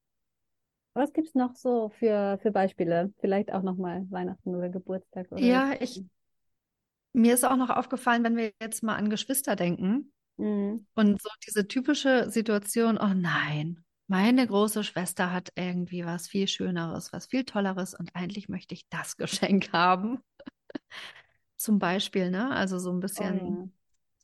was 0.92 1.12
gibt 1.12 1.28
es 1.28 1.34
noch 1.34 1.54
so 1.54 1.90
für, 1.90 2.38
für 2.42 2.50
Beispiele? 2.50 3.12
Vielleicht 3.20 3.52
auch 3.52 3.62
nochmal 3.62 4.06
Weihnachten 4.10 4.56
oder 4.56 4.70
Geburtstag 4.70 5.30
oder 5.30 5.40
Ja, 5.40 5.72
ich, 5.78 6.02
mir 7.16 7.34
ist 7.34 7.44
auch 7.44 7.56
noch 7.56 7.70
aufgefallen, 7.70 8.24
wenn 8.24 8.36
wir 8.36 8.52
jetzt 8.60 8.82
mal 8.82 8.96
an 8.96 9.10
Geschwister 9.10 9.56
denken, 9.56 10.12
Mhm. 10.36 10.86
Und 10.94 11.22
so 11.22 11.30
diese 11.46 11.66
typische 11.66 12.30
Situation, 12.30 12.98
oh 12.98 13.14
nein, 13.14 13.84
meine 14.06 14.46
große 14.46 14.84
Schwester 14.84 15.32
hat 15.32 15.50
irgendwie 15.56 16.04
was 16.04 16.28
viel 16.28 16.46
Schöneres, 16.46 17.12
was 17.12 17.26
viel 17.26 17.44
Tolleres 17.44 17.94
und 17.94 18.14
eigentlich 18.14 18.48
möchte 18.48 18.74
ich 18.74 18.88
das 18.88 19.16
Geschenk 19.50 19.72
haben. 19.72 20.20
Zum 21.56 21.78
Beispiel, 21.78 22.30
ne? 22.30 22.50
Also 22.50 22.78
so 22.78 22.92
ein 22.92 23.00
bisschen 23.00 23.40
oh, 23.40 23.44
ja. 23.44 23.68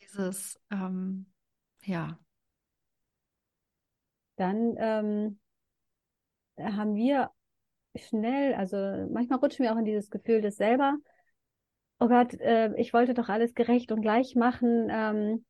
dieses, 0.01 0.61
ähm, 0.71 1.27
ja. 1.85 2.19
Dann 4.37 4.75
ähm, 4.79 5.39
haben 6.59 6.95
wir 6.95 7.31
schnell, 7.97 8.55
also 8.55 8.77
manchmal 9.11 9.39
rutschen 9.39 9.65
wir 9.65 9.73
auch 9.73 9.79
in 9.79 9.85
dieses 9.85 10.11
Gefühl 10.11 10.43
des 10.43 10.57
selber, 10.57 10.99
oh 12.03 12.09
Gott, 12.09 12.35
äh, 12.41 12.75
ich 12.77 12.93
wollte 12.93 13.15
doch 13.15 13.29
alles 13.29 13.55
gerecht 13.55 13.93
und 13.93 14.03
gleich 14.03 14.35
machen. 14.35 14.89
Ähm, 14.91 15.45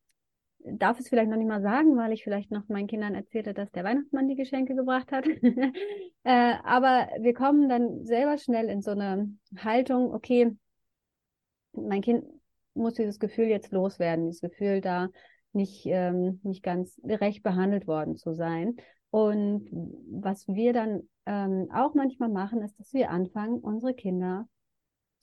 darf 0.59 0.99
es 0.99 1.09
vielleicht 1.09 1.29
noch 1.29 1.37
nicht 1.37 1.47
mal 1.47 1.63
sagen, 1.63 1.97
weil 1.97 2.13
ich 2.13 2.23
vielleicht 2.23 2.51
noch 2.51 2.67
meinen 2.69 2.87
Kindern 2.87 3.15
erzählte, 3.15 3.55
dass 3.55 3.71
der 3.71 3.83
Weihnachtsmann 3.83 4.27
die 4.27 4.35
Geschenke 4.35 4.75
gebracht 4.75 5.11
hat. 5.11 5.25
äh, 6.23 6.53
aber 6.63 7.09
wir 7.19 7.33
kommen 7.33 7.69
dann 7.69 8.05
selber 8.05 8.37
schnell 8.37 8.67
in 8.69 8.81
so 8.81 8.91
eine 8.91 9.35
Haltung, 9.57 10.13
okay, 10.13 10.55
mein 11.71 12.01
Kind 12.01 12.23
muss 12.75 12.93
dieses 12.93 13.19
Gefühl 13.19 13.47
jetzt 13.47 13.71
loswerden, 13.71 14.25
dieses 14.27 14.41
Gefühl 14.41 14.79
da 14.79 15.09
nicht, 15.53 15.87
ähm, 15.87 16.39
nicht 16.43 16.61
ganz 16.61 16.99
gerecht 17.03 17.41
behandelt 17.41 17.87
worden 17.87 18.15
zu 18.15 18.35
sein. 18.35 18.75
Und 19.09 19.69
was 19.71 20.47
wir 20.47 20.71
dann 20.71 21.09
ähm, 21.25 21.69
auch 21.73 21.95
manchmal 21.95 22.29
machen, 22.29 22.61
ist, 22.61 22.79
dass 22.79 22.93
wir 22.93 23.09
anfangen, 23.09 23.59
unsere 23.59 23.95
Kinder 23.95 24.47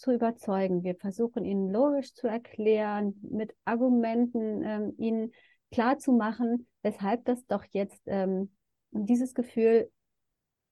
zu 0.01 0.13
überzeugen. 0.13 0.83
Wir 0.83 0.97
versuchen 0.97 1.45
ihnen 1.45 1.71
logisch 1.71 2.15
zu 2.15 2.27
erklären, 2.27 3.15
mit 3.23 3.55
Argumenten 3.65 4.63
ähm, 4.65 4.95
ihnen 4.99 5.33
klar 5.71 5.99
zu 5.99 6.13
machen, 6.13 6.67
weshalb 6.83 7.25
das 7.27 7.47
doch 7.47 7.65
jetzt 7.71 8.03
ähm, 8.07 8.51
dieses 8.91 9.35
Gefühl 9.35 9.91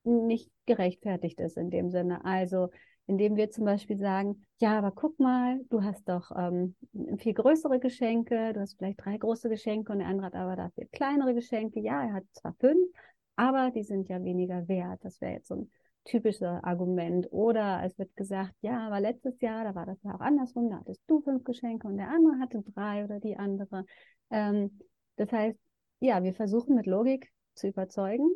nicht 0.03 0.51
gerechtfertigt 0.65 1.39
ist 1.39 1.57
in 1.57 1.69
dem 1.69 1.91
Sinne. 1.91 2.25
Also 2.25 2.69
indem 3.05 3.35
wir 3.35 3.49
zum 3.49 3.65
Beispiel 3.65 3.97
sagen, 3.97 4.45
ja, 4.59 4.77
aber 4.77 4.91
guck 4.91 5.19
mal, 5.19 5.59
du 5.69 5.83
hast 5.83 6.07
doch 6.07 6.31
ähm, 6.35 6.75
viel 7.17 7.33
größere 7.33 7.79
Geschenke, 7.79 8.53
du 8.53 8.59
hast 8.59 8.77
vielleicht 8.77 9.03
drei 9.03 9.17
große 9.17 9.49
Geschenke 9.49 9.91
und 9.91 9.99
der 9.99 10.07
andere 10.07 10.27
hat 10.27 10.35
aber 10.35 10.55
dafür 10.55 10.85
kleinere 10.91 11.33
Geschenke. 11.33 11.79
Ja, 11.79 12.03
er 12.03 12.13
hat 12.13 12.23
zwar 12.33 12.53
fünf, 12.59 12.87
aber 13.35 13.71
die 13.71 13.83
sind 13.83 14.09
ja 14.09 14.23
weniger 14.23 14.67
wert. 14.67 14.99
Das 15.03 15.21
wäre 15.21 15.33
jetzt 15.33 15.47
so 15.47 15.55
ein 15.55 15.71
typische 16.05 16.63
Argument. 16.63 17.27
Oder 17.31 17.83
es 17.83 17.97
wird 17.97 18.15
gesagt, 18.15 18.53
ja, 18.61 18.87
aber 18.87 18.99
letztes 18.99 19.39
Jahr, 19.41 19.63
da 19.63 19.75
war 19.75 19.85
das 19.85 20.01
ja 20.03 20.15
auch 20.15 20.21
andersrum, 20.21 20.69
da 20.69 20.79
hattest 20.79 21.01
du 21.07 21.21
fünf 21.21 21.43
Geschenke 21.43 21.87
und 21.87 21.97
der 21.97 22.09
andere 22.09 22.39
hatte 22.39 22.61
drei 22.73 23.03
oder 23.03 23.19
die 23.19 23.37
andere. 23.37 23.85
Ähm, 24.31 24.79
das 25.17 25.31
heißt, 25.31 25.57
ja, 25.99 26.23
wir 26.23 26.33
versuchen 26.33 26.75
mit 26.75 26.85
Logik 26.85 27.31
zu 27.53 27.67
überzeugen. 27.67 28.29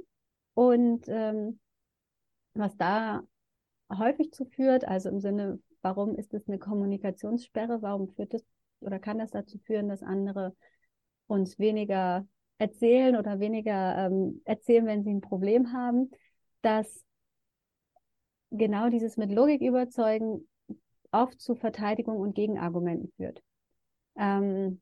Und 0.53 1.05
ähm, 1.07 1.59
was 2.53 2.75
da 2.77 3.23
häufig 3.91 4.31
zu 4.31 4.45
führt, 4.45 4.85
also 4.85 5.09
im 5.09 5.19
Sinne, 5.19 5.59
warum 5.81 6.15
ist 6.15 6.33
es 6.33 6.47
eine 6.47 6.59
Kommunikationssperre, 6.59 7.81
warum 7.81 8.09
führt 8.09 8.33
es 8.33 8.45
oder 8.81 8.99
kann 8.99 9.17
das 9.17 9.31
dazu 9.31 9.57
führen, 9.59 9.87
dass 9.87 10.03
andere 10.03 10.55
uns 11.27 11.57
weniger 11.57 12.27
erzählen 12.57 13.15
oder 13.15 13.39
weniger 13.39 14.07
ähm, 14.07 14.41
erzählen, 14.45 14.85
wenn 14.85 15.03
sie 15.03 15.13
ein 15.13 15.21
Problem 15.21 15.73
haben, 15.73 16.11
dass 16.61 17.03
genau 18.53 18.89
dieses 18.89 19.17
mit 19.17 19.31
Logik 19.31 19.61
überzeugen 19.61 20.47
oft 21.11 21.39
zu 21.39 21.55
Verteidigung 21.55 22.17
und 22.17 22.35
Gegenargumenten 22.35 23.11
führt. 23.17 23.41
Ähm, 24.15 24.81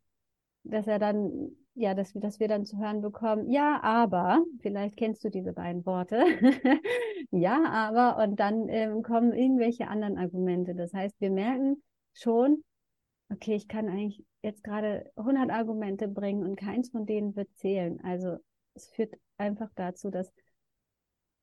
dass 0.64 0.88
er 0.88 1.00
dann 1.00 1.56
ja, 1.74 1.94
dass 1.94 2.14
wir, 2.14 2.22
dass 2.22 2.40
wir 2.40 2.48
dann 2.48 2.66
zu 2.66 2.78
hören 2.78 3.02
bekommen, 3.02 3.50
ja, 3.50 3.82
aber, 3.82 4.44
vielleicht 4.60 4.98
kennst 4.98 5.24
du 5.24 5.30
diese 5.30 5.54
beiden 5.54 5.86
Worte, 5.86 6.24
ja, 7.32 7.64
aber, 7.66 8.22
und 8.22 8.40
dann 8.40 8.68
ähm, 8.68 9.04
kommen 9.04 9.34
irgendwelche 9.34 9.88
anderen 9.88 10.18
Argumente. 10.18 10.76
Das 10.76 10.94
heißt, 10.94 11.20
wir 11.22 11.32
merken 11.32 11.82
schon, 12.14 12.64
okay, 13.32 13.56
ich 13.56 13.68
kann 13.68 13.88
eigentlich 13.88 14.24
jetzt 14.42 14.64
gerade 14.64 15.10
100 15.16 15.50
Argumente 15.50 16.08
bringen 16.08 16.44
und 16.44 16.58
keins 16.58 16.90
von 16.90 17.06
denen 17.06 17.36
wird 17.36 17.50
zählen. 17.56 18.00
Also 18.04 18.38
es 18.74 18.90
führt 18.90 19.14
einfach 19.38 19.70
dazu, 19.76 20.10
dass 20.10 20.32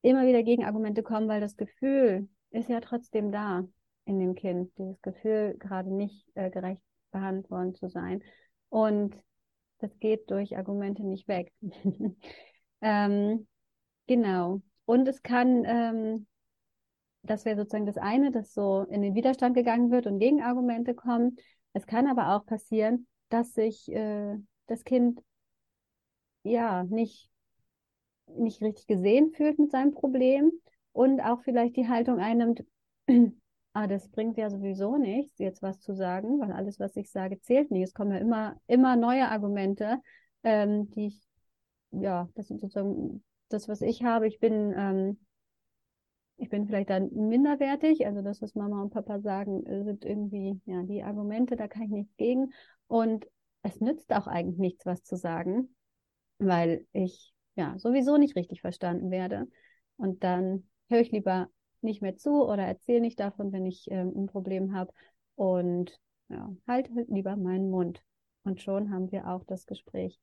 immer 0.02 0.26
wieder 0.26 0.42
Gegenargumente 0.42 1.02
kommen, 1.02 1.28
weil 1.28 1.40
das 1.40 1.56
Gefühl 1.56 2.28
ist 2.50 2.68
ja 2.68 2.80
trotzdem 2.80 3.32
da 3.32 3.64
in 4.04 4.18
dem 4.18 4.34
Kind, 4.34 4.70
dieses 4.78 5.00
Gefühl, 5.02 5.56
gerade 5.58 5.92
nicht 5.92 6.26
äh, 6.34 6.50
gerecht 6.50 6.82
behandelt 7.10 7.50
worden 7.50 7.74
zu 7.74 7.88
sein. 7.88 8.22
Und 8.70 9.16
das 9.78 9.98
geht 9.98 10.30
durch 10.30 10.56
Argumente 10.56 11.04
nicht 11.04 11.28
weg. 11.28 11.52
ähm, 12.80 13.46
genau. 14.06 14.62
Und 14.86 15.06
es 15.08 15.22
kann, 15.22 15.64
ähm, 15.66 16.26
das 17.22 17.44
wäre 17.44 17.56
sozusagen 17.56 17.86
das 17.86 17.98
eine, 17.98 18.30
dass 18.30 18.54
so 18.54 18.86
in 18.90 19.02
den 19.02 19.14
Widerstand 19.14 19.54
gegangen 19.54 19.90
wird 19.90 20.06
und 20.06 20.18
Gegenargumente 20.18 20.94
kommen. 20.94 21.36
Es 21.74 21.86
kann 21.86 22.06
aber 22.06 22.34
auch 22.34 22.46
passieren, 22.46 23.06
dass 23.28 23.52
sich 23.52 23.90
äh, 23.92 24.36
das 24.66 24.84
Kind 24.84 25.20
ja 26.42 26.84
nicht, 26.84 27.30
nicht 28.36 28.62
richtig 28.62 28.86
gesehen 28.86 29.32
fühlt 29.32 29.58
mit 29.58 29.70
seinem 29.70 29.92
Problem 29.92 30.52
und 30.92 31.20
auch 31.20 31.40
vielleicht 31.42 31.76
die 31.76 31.88
Haltung 31.88 32.18
einnimmt, 32.18 32.64
ah, 33.72 33.86
das 33.86 34.08
bringt 34.08 34.36
ja 34.36 34.50
sowieso 34.50 34.96
nichts, 34.96 35.38
jetzt 35.38 35.62
was 35.62 35.80
zu 35.80 35.94
sagen, 35.94 36.40
weil 36.40 36.52
alles, 36.52 36.80
was 36.80 36.96
ich 36.96 37.10
sage, 37.10 37.40
zählt 37.40 37.70
nicht. 37.70 37.84
Es 37.84 37.94
kommen 37.94 38.12
ja 38.12 38.18
immer, 38.18 38.60
immer 38.66 38.96
neue 38.96 39.28
Argumente, 39.28 40.00
ähm, 40.42 40.90
die 40.90 41.06
ich, 41.06 41.20
ja, 41.90 42.28
das 42.34 42.48
sind 42.48 42.60
sozusagen 42.60 43.22
das, 43.48 43.68
was 43.68 43.80
ich 43.80 44.02
habe. 44.02 44.26
Ich 44.26 44.40
bin, 44.40 44.74
ähm, 44.76 45.18
ich 46.36 46.48
bin 46.48 46.66
vielleicht 46.66 46.90
dann 46.90 47.10
minderwertig, 47.12 48.06
also 48.06 48.22
das, 48.22 48.40
was 48.40 48.54
Mama 48.54 48.82
und 48.82 48.90
Papa 48.90 49.20
sagen, 49.20 49.64
sind 49.84 50.04
irgendwie, 50.04 50.60
ja, 50.66 50.82
die 50.82 51.02
Argumente, 51.02 51.56
da 51.56 51.66
kann 51.66 51.82
ich 51.82 51.90
nichts 51.90 52.16
gegen. 52.16 52.52
Und 52.86 53.26
es 53.62 53.80
nützt 53.80 54.12
auch 54.12 54.26
eigentlich 54.26 54.58
nichts, 54.58 54.86
was 54.86 55.02
zu 55.02 55.16
sagen, 55.16 55.74
weil 56.38 56.86
ich, 56.92 57.34
ja, 57.58 57.76
sowieso 57.78 58.16
nicht 58.16 58.36
richtig 58.36 58.60
verstanden 58.60 59.10
werde. 59.10 59.48
Und 59.96 60.22
dann 60.22 60.68
höre 60.88 61.00
ich 61.00 61.10
lieber 61.10 61.48
nicht 61.80 62.00
mehr 62.02 62.16
zu 62.16 62.44
oder 62.44 62.62
erzähle 62.62 63.00
nicht 63.00 63.18
davon, 63.18 63.52
wenn 63.52 63.66
ich 63.66 63.90
ähm, 63.90 64.12
ein 64.16 64.26
Problem 64.26 64.74
habe 64.74 64.92
und 65.34 65.98
ja, 66.28 66.54
halt 66.68 66.88
lieber 67.08 67.36
meinen 67.36 67.68
Mund. 67.68 68.00
Und 68.44 68.62
schon 68.62 68.92
haben 68.92 69.10
wir 69.10 69.26
auch 69.26 69.44
das 69.44 69.66
Gespräch 69.66 70.20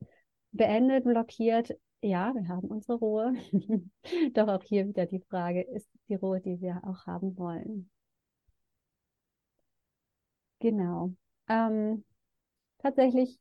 beendet, 0.53 1.03
blockiert. 1.03 1.77
Ja, 2.01 2.33
wir 2.33 2.47
haben 2.47 2.69
unsere 2.69 2.99
Ruhe. 2.99 3.33
Doch 4.33 4.47
auch 4.47 4.63
hier 4.63 4.87
wieder 4.87 5.05
die 5.05 5.19
Frage, 5.19 5.61
ist 5.61 5.89
die 6.07 6.15
Ruhe, 6.15 6.39
die 6.39 6.61
wir 6.61 6.81
auch 6.85 7.05
haben 7.05 7.37
wollen? 7.37 7.89
Genau. 10.59 11.11
Ähm, 11.49 12.05
tatsächlich 12.79 13.39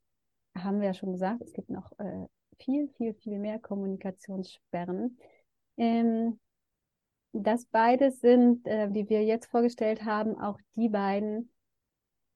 haben 0.57 0.81
wir 0.81 0.89
ja 0.89 0.95
schon 0.95 1.13
gesagt, 1.13 1.43
es 1.43 1.53
gibt 1.53 1.71
noch 1.71 1.93
äh, 1.99 2.27
viel, 2.59 2.89
viel, 2.97 3.15
viel 3.15 3.39
mehr 3.39 3.59
Kommunikationssperren. 3.59 5.19
Ähm, 5.77 6.39
das 7.33 7.67
beides 7.67 8.21
sind, 8.21 8.67
äh, 8.67 8.91
die 8.91 9.09
wir 9.09 9.25
jetzt 9.25 9.51
vorgestellt 9.51 10.05
haben, 10.05 10.39
auch 10.39 10.59
die 10.77 10.89
beiden, 10.89 11.51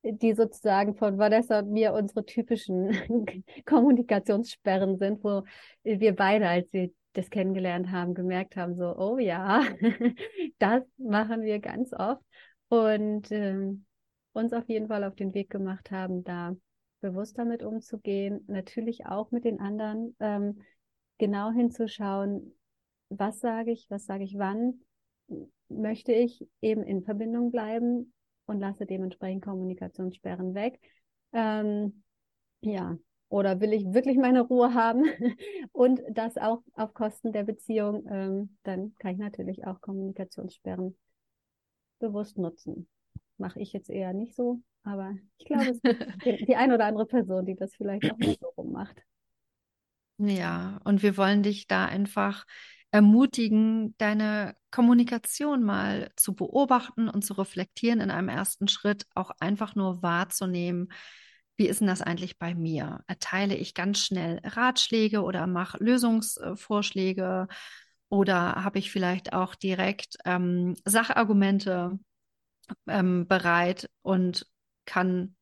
die 0.03 0.35
sozusagen 0.35 0.97
von 0.97 1.19
Vanessa 1.19 1.61
und 1.61 1.71
mir 1.71 1.93
unsere 1.93 2.25
typischen 2.25 2.91
Kommunikationssperren 3.65 4.99
sind, 4.99 5.23
wo 5.23 5.45
wir 5.85 6.15
beide, 6.15 6.49
als 6.49 6.73
wir 6.73 6.91
das 7.13 7.31
kennengelernt 7.31 7.91
haben, 7.91 8.15
gemerkt 8.15 8.57
haben, 8.57 8.77
so, 8.77 8.97
oh 8.97 9.19
ja, 9.19 9.63
das 10.59 10.83
machen 10.99 11.43
wir 11.43 11.59
ganz 11.61 11.93
oft 11.93 12.23
und 12.69 13.31
ähm, 13.31 13.87
uns 14.33 14.53
auf 14.53 14.69
jeden 14.69 14.89
Fall 14.89 15.05
auf 15.05 15.15
den 15.15 15.35
Weg 15.35 15.51
gemacht 15.51 15.91
haben, 15.91 16.25
da 16.25 16.57
bewusst 17.01 17.39
damit 17.39 17.63
umzugehen, 17.63 18.45
natürlich 18.49 19.07
auch 19.07 19.31
mit 19.31 19.45
den 19.45 19.61
anderen 19.61 20.17
ähm, 20.21 20.61
genau 21.19 21.51
hinzuschauen, 21.51 22.55
was 23.09 23.41
sage 23.41 23.73
ich, 23.73 23.87
was 23.91 24.07
sage 24.07 24.25
ich 24.25 24.39
wann, 24.39 24.81
möchte 25.69 26.13
ich 26.13 26.47
eben 26.61 26.83
in 26.83 27.03
Verbindung 27.03 27.51
bleiben 27.51 28.13
und 28.47 28.61
lasse 28.61 28.87
dementsprechend 28.87 29.45
Kommunikationssperren 29.45 30.55
weg. 30.55 30.81
Ähm, 31.33 32.03
ja, 32.61 32.99
oder 33.29 33.61
will 33.61 33.73
ich 33.73 33.93
wirklich 33.93 34.17
meine 34.17 34.41
Ruhe 34.41 34.75
haben 34.75 35.05
und 35.73 36.01
das 36.11 36.39
auch 36.39 36.63
auf 36.73 36.95
Kosten 36.95 37.33
der 37.33 37.45
Beziehung, 37.45 38.07
ähm, 38.11 38.57
dann 38.63 38.95
kann 38.97 39.13
ich 39.13 39.19
natürlich 39.19 39.67
auch 39.67 39.81
Kommunikationssperren 39.81 40.97
bewusst 41.99 42.39
nutzen. 42.39 42.89
Mache 43.37 43.61
ich 43.61 43.73
jetzt 43.73 43.91
eher 43.91 44.13
nicht 44.13 44.35
so, 44.35 44.63
aber 44.89 45.15
ich 45.39 45.47
glaube, 45.47 45.71
es 45.71 45.83
gibt 45.83 46.25
die, 46.25 46.47
die 46.47 46.57
ein 46.57 46.73
oder 46.73 46.87
andere 46.87 47.07
Person, 47.07 47.47
die 47.47 47.55
das 47.55 47.75
vielleicht 47.75 48.11
auch 48.11 48.19
nicht 48.19 48.41
so 48.41 48.49
rummacht. 48.57 49.03
Ja, 50.19 50.81
und 50.85 51.03
wir 51.03 51.17
wollen 51.17 51.43
dich 51.43 51.69
da 51.69 51.85
einfach 51.87 52.45
ermutigen, 52.91 53.95
deine 53.99 54.57
Kommunikation 54.71 55.63
mal 55.63 56.11
zu 56.17 56.35
beobachten 56.35 57.09
und 57.09 57.25
zu 57.25 57.35
reflektieren 57.35 58.01
in 58.01 58.11
einem 58.11 58.29
ersten 58.29 58.67
Schritt, 58.67 59.07
auch 59.15 59.31
einfach 59.39 59.75
nur 59.75 60.03
wahrzunehmen, 60.03 60.89
wie 61.59 61.67
ist 61.67 61.81
denn 61.81 61.89
das 61.89 62.03
eigentlich 62.03 62.39
bei 62.39 62.55
mir? 62.55 63.01
Erteile 63.09 63.57
ich 63.57 63.75
ganz 63.75 63.99
schnell 63.99 64.41
Ratschläge 64.45 65.23
oder 65.23 65.47
mache 65.49 65.83
Lösungsvorschläge 65.83 67.49
oder 68.09 68.65
habe 68.65 68.79
ich 68.79 68.93
vielleicht 68.93 69.33
auch 69.33 69.57
direkt 69.57 70.17
ähm, 70.25 70.77
Sachargumente 70.85 71.99
ähm, 72.87 73.27
bereit 73.27 73.91
und 74.03 74.47
kann 74.89 75.37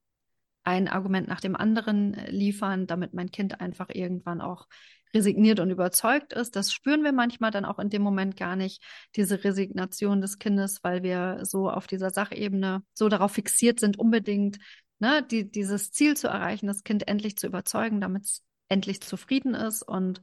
ein 0.65 0.89
Argument 0.89 1.29
nach 1.29 1.41
dem 1.41 1.55
anderen 1.55 2.15
liefern, 2.27 2.89
damit 2.89 3.15
mein 3.15 3.31
Kind 3.31 3.61
einfach 3.61 3.89
irgendwann 3.89 4.41
auch 4.41 4.67
resigniert 5.15 5.61
und 5.61 5.71
überzeugt 5.71 6.33
ist. 6.33 6.57
Das 6.57 6.73
spüren 6.73 7.05
wir 7.05 7.13
manchmal 7.13 7.53
dann 7.53 7.65
auch 7.65 7.79
in 7.79 7.89
dem 7.89 8.03
Moment 8.03 8.37
gar 8.37 8.57
nicht, 8.57 8.83
diese 9.15 9.45
Resignation 9.45 10.21
des 10.21 10.39
Kindes, 10.39 10.83
weil 10.83 11.05
wir 11.05 11.39
so 11.45 11.71
auf 11.71 11.87
dieser 11.87 12.11
Sachebene 12.11 12.83
so 12.93 13.09
darauf 13.09 13.33
fixiert 13.33 13.79
sind, 13.79 13.97
unbedingt 13.97 14.59
ne, 14.99 15.25
die, 15.31 15.49
dieses 15.49 15.93
Ziel 15.93 16.17
zu 16.17 16.27
erreichen, 16.27 16.67
das 16.67 16.83
Kind 16.83 17.07
endlich 17.07 17.37
zu 17.37 17.47
überzeugen, 17.47 18.01
damit 18.01 18.25
es 18.25 18.43
endlich 18.69 19.01
zufrieden 19.01 19.55
ist 19.55 19.83
und 19.83 20.21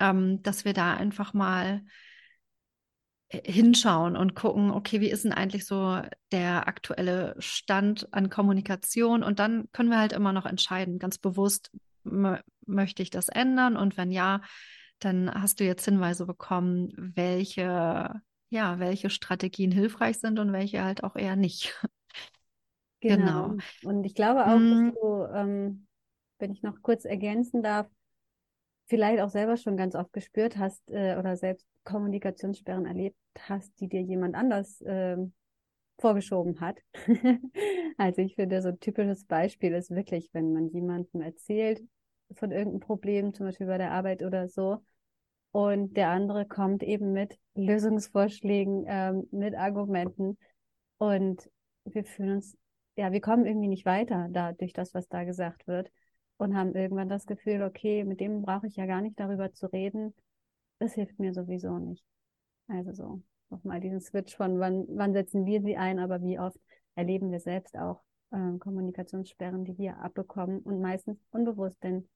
ähm, 0.00 0.42
dass 0.42 0.64
wir 0.64 0.72
da 0.72 0.94
einfach 0.94 1.34
mal 1.34 1.82
äh, 1.84 2.07
hinschauen 3.30 4.16
und 4.16 4.34
gucken, 4.34 4.70
okay, 4.70 5.00
wie 5.00 5.10
ist 5.10 5.24
denn 5.24 5.32
eigentlich 5.32 5.66
so 5.66 6.00
der 6.32 6.66
aktuelle 6.66 7.34
Stand 7.38 8.08
an 8.12 8.30
Kommunikation? 8.30 9.22
Und 9.22 9.38
dann 9.38 9.68
können 9.72 9.90
wir 9.90 9.98
halt 9.98 10.12
immer 10.12 10.32
noch 10.32 10.46
entscheiden, 10.46 10.98
ganz 10.98 11.18
bewusst, 11.18 11.70
möchte 12.04 13.02
ich 13.02 13.10
das 13.10 13.28
ändern? 13.28 13.76
Und 13.76 13.96
wenn 13.98 14.10
ja, 14.10 14.40
dann 14.98 15.32
hast 15.32 15.60
du 15.60 15.64
jetzt 15.64 15.84
Hinweise 15.84 16.24
bekommen, 16.24 16.92
welche, 16.96 18.20
ja, 18.48 18.78
welche 18.78 19.10
Strategien 19.10 19.72
hilfreich 19.72 20.18
sind 20.18 20.38
und 20.38 20.52
welche 20.52 20.82
halt 20.82 21.04
auch 21.04 21.16
eher 21.16 21.36
nicht. 21.36 21.74
Genau. 23.00 23.50
genau. 23.50 23.62
Und 23.84 24.02
ich 24.02 24.16
glaube 24.16 24.44
auch, 24.44 24.58
dass 24.58 24.60
mm. 24.60 24.90
du, 25.00 25.24
ähm, 25.32 25.86
wenn 26.40 26.50
ich 26.50 26.64
noch 26.64 26.82
kurz 26.82 27.04
ergänzen 27.04 27.62
darf, 27.62 27.86
vielleicht 28.88 29.20
auch 29.20 29.30
selber 29.30 29.56
schon 29.56 29.76
ganz 29.76 29.94
oft 29.94 30.12
gespürt 30.12 30.56
hast 30.56 30.90
äh, 30.90 31.16
oder 31.18 31.36
selbst 31.36 31.66
Kommunikationssperren 31.84 32.86
erlebt 32.86 33.16
hast, 33.38 33.78
die 33.80 33.88
dir 33.88 34.00
jemand 34.00 34.34
anders 34.34 34.80
äh, 34.82 35.16
vorgeschoben 35.98 36.60
hat. 36.60 36.78
also 37.98 38.22
ich 38.22 38.34
finde, 38.34 38.62
so 38.62 38.68
ein 38.68 38.80
typisches 38.80 39.24
Beispiel 39.24 39.74
ist 39.74 39.90
wirklich, 39.90 40.30
wenn 40.32 40.52
man 40.52 40.68
jemandem 40.68 41.20
erzählt 41.20 41.82
von 42.32 42.50
irgendeinem 42.50 42.80
Problem, 42.80 43.34
zum 43.34 43.46
Beispiel 43.46 43.66
bei 43.66 43.78
der 43.78 43.92
Arbeit 43.92 44.22
oder 44.22 44.48
so, 44.48 44.78
und 45.50 45.96
der 45.96 46.10
andere 46.10 46.46
kommt 46.46 46.82
eben 46.82 47.12
mit 47.12 47.38
Lösungsvorschlägen, 47.54 48.84
ähm, 48.86 49.28
mit 49.30 49.54
Argumenten 49.54 50.36
und 50.98 51.50
wir 51.84 52.04
fühlen 52.04 52.36
uns, 52.36 52.56
ja, 52.96 53.12
wir 53.12 53.20
kommen 53.20 53.46
irgendwie 53.46 53.68
nicht 53.68 53.86
weiter 53.86 54.28
da 54.30 54.52
durch 54.52 54.72
das, 54.72 54.92
was 54.92 55.08
da 55.08 55.24
gesagt 55.24 55.66
wird 55.66 55.90
und 56.38 56.56
haben 56.56 56.74
irgendwann 56.74 57.08
das 57.08 57.26
Gefühl, 57.26 57.62
okay, 57.62 58.04
mit 58.04 58.20
dem 58.20 58.42
brauche 58.42 58.66
ich 58.66 58.76
ja 58.76 58.86
gar 58.86 59.02
nicht 59.02 59.18
darüber 59.20 59.52
zu 59.52 59.66
reden. 59.66 60.14
Das 60.78 60.94
hilft 60.94 61.18
mir 61.18 61.34
sowieso 61.34 61.78
nicht. 61.78 62.04
Also 62.68 62.92
so 62.92 63.22
nochmal 63.50 63.80
diesen 63.80 64.00
Switch 64.00 64.36
von 64.36 64.58
wann, 64.58 64.86
wann 64.88 65.12
setzen 65.12 65.46
wir 65.46 65.62
sie 65.62 65.76
ein, 65.76 65.98
aber 65.98 66.22
wie 66.22 66.38
oft 66.38 66.58
erleben 66.94 67.30
wir 67.30 67.40
selbst 67.40 67.76
auch 67.76 68.02
äh, 68.30 68.58
Kommunikationssperren, 68.58 69.64
die 69.64 69.76
wir 69.78 69.98
abbekommen 69.98 70.60
und 70.60 70.80
meistens 70.80 71.18
unbewusst, 71.30 71.76
denn 71.82 72.08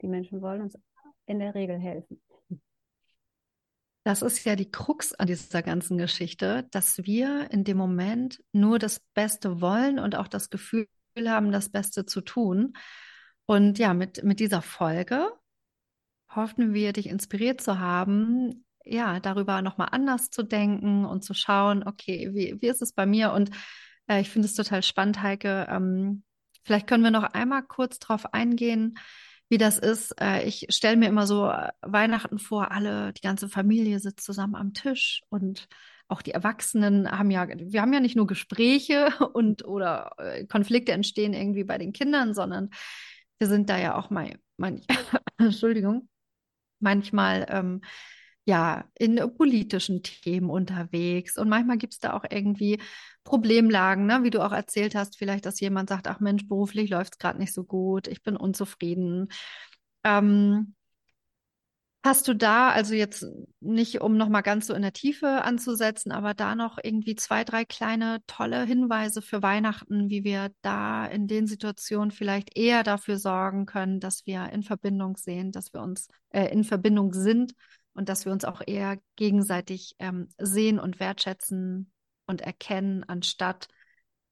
die 0.00 0.08
Menschen 0.08 0.40
wollen 0.42 0.62
uns 0.62 0.78
in 1.26 1.38
der 1.38 1.54
Regel 1.54 1.78
helfen. 1.78 2.20
Das 4.04 4.22
ist 4.22 4.44
ja 4.44 4.54
die 4.54 4.70
Krux 4.70 5.14
an 5.14 5.26
dieser 5.26 5.62
ganzen 5.62 5.98
Geschichte, 5.98 6.68
dass 6.70 6.98
wir 6.98 7.50
in 7.50 7.64
dem 7.64 7.76
Moment 7.76 8.40
nur 8.52 8.78
das 8.78 9.00
Beste 9.14 9.60
wollen 9.60 9.98
und 9.98 10.14
auch 10.14 10.28
das 10.28 10.48
Gefühl 10.48 10.86
haben, 11.26 11.50
das 11.50 11.70
Beste 11.70 12.06
zu 12.06 12.20
tun. 12.20 12.74
Und 13.46 13.78
ja, 13.78 13.94
mit, 13.94 14.24
mit 14.24 14.40
dieser 14.40 14.62
Folge 14.62 15.30
hoffen 16.34 16.74
wir, 16.74 16.92
dich 16.92 17.06
inspiriert 17.06 17.60
zu 17.60 17.78
haben, 17.78 18.64
ja, 18.84 19.20
darüber 19.20 19.62
nochmal 19.62 19.88
anders 19.92 20.30
zu 20.30 20.42
denken 20.42 21.04
und 21.04 21.24
zu 21.24 21.34
schauen, 21.34 21.82
okay, 21.86 22.30
wie, 22.32 22.56
wie 22.60 22.68
ist 22.68 22.82
es 22.82 22.92
bei 22.92 23.06
mir? 23.06 23.32
Und 23.32 23.50
äh, 24.08 24.20
ich 24.20 24.30
finde 24.30 24.46
es 24.46 24.54
total 24.54 24.82
spannend, 24.82 25.22
Heike. 25.22 25.66
Ähm, 25.68 26.22
vielleicht 26.64 26.86
können 26.86 27.02
wir 27.04 27.10
noch 27.10 27.24
einmal 27.24 27.62
kurz 27.62 27.98
drauf 27.98 28.32
eingehen, 28.32 28.98
wie 29.48 29.58
das 29.58 29.78
ist. 29.78 30.20
Äh, 30.20 30.44
ich 30.44 30.66
stelle 30.70 30.96
mir 30.96 31.08
immer 31.08 31.26
so 31.26 31.48
äh, 31.48 31.70
Weihnachten 31.82 32.38
vor, 32.38 32.70
alle, 32.70 33.12
die 33.12 33.22
ganze 33.22 33.48
Familie 33.48 33.98
sitzt 33.98 34.24
zusammen 34.24 34.54
am 34.54 34.72
Tisch 34.72 35.22
und 35.28 35.68
auch 36.08 36.22
die 36.22 36.30
Erwachsenen 36.30 37.10
haben 37.10 37.32
ja, 37.32 37.48
wir 37.48 37.82
haben 37.82 37.92
ja 37.92 37.98
nicht 37.98 38.14
nur 38.14 38.28
Gespräche 38.28 39.08
und 39.32 39.64
oder 39.64 40.12
äh, 40.18 40.44
Konflikte 40.46 40.92
entstehen 40.92 41.34
irgendwie 41.34 41.64
bei 41.64 41.78
den 41.78 41.92
Kindern, 41.92 42.34
sondern 42.34 42.70
wir 43.38 43.48
sind 43.48 43.68
da 43.70 43.78
ja 43.78 43.96
auch 43.96 44.10
mal, 44.10 44.38
manch, 44.56 44.84
Entschuldigung, 45.38 46.08
manchmal 46.80 47.46
ähm, 47.48 47.80
ja 48.44 48.84
in 48.98 49.16
politischen 49.36 50.02
Themen 50.02 50.50
unterwegs 50.50 51.36
und 51.36 51.48
manchmal 51.48 51.78
gibt 51.78 51.94
es 51.94 51.98
da 51.98 52.12
auch 52.14 52.24
irgendwie 52.30 52.80
Problemlagen, 53.24 54.06
ne? 54.06 54.22
wie 54.22 54.30
du 54.30 54.40
auch 54.40 54.52
erzählt 54.52 54.94
hast, 54.94 55.18
vielleicht, 55.18 55.46
dass 55.46 55.60
jemand 55.60 55.88
sagt, 55.88 56.06
ach 56.06 56.20
Mensch, 56.20 56.46
beruflich 56.48 56.90
läuft 56.90 57.14
es 57.14 57.18
gerade 57.18 57.38
nicht 57.38 57.52
so 57.52 57.64
gut, 57.64 58.06
ich 58.06 58.22
bin 58.22 58.36
unzufrieden. 58.36 59.28
Ähm, 60.04 60.74
Hast 62.06 62.28
du 62.28 62.34
da, 62.34 62.70
also 62.70 62.94
jetzt 62.94 63.26
nicht, 63.58 64.00
um 64.00 64.16
nochmal 64.16 64.44
ganz 64.44 64.68
so 64.68 64.74
in 64.74 64.82
der 64.82 64.92
Tiefe 64.92 65.42
anzusetzen, 65.42 66.12
aber 66.12 66.34
da 66.34 66.54
noch 66.54 66.78
irgendwie 66.80 67.16
zwei, 67.16 67.42
drei 67.42 67.64
kleine 67.64 68.20
tolle 68.28 68.64
Hinweise 68.64 69.22
für 69.22 69.42
Weihnachten, 69.42 70.08
wie 70.08 70.22
wir 70.22 70.52
da 70.62 71.04
in 71.04 71.26
den 71.26 71.48
Situationen 71.48 72.12
vielleicht 72.12 72.56
eher 72.56 72.84
dafür 72.84 73.18
sorgen 73.18 73.66
können, 73.66 73.98
dass 73.98 74.24
wir 74.24 74.50
in 74.52 74.62
Verbindung 74.62 75.16
sehen, 75.16 75.50
dass 75.50 75.72
wir 75.74 75.82
uns 75.82 76.06
äh, 76.30 76.44
in 76.52 76.62
Verbindung 76.62 77.12
sind 77.12 77.54
und 77.92 78.08
dass 78.08 78.24
wir 78.24 78.30
uns 78.30 78.44
auch 78.44 78.62
eher 78.64 78.98
gegenseitig 79.16 79.96
ähm, 79.98 80.28
sehen 80.38 80.78
und 80.78 81.00
wertschätzen 81.00 81.90
und 82.28 82.40
erkennen, 82.40 83.02
anstatt 83.02 83.66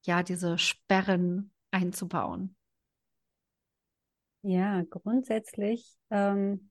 ja 0.06 0.22
diese 0.22 0.58
Sperren 0.58 1.50
einzubauen. 1.72 2.54
Ja, 4.42 4.84
grundsätzlich 4.88 5.92
ähm, 6.10 6.70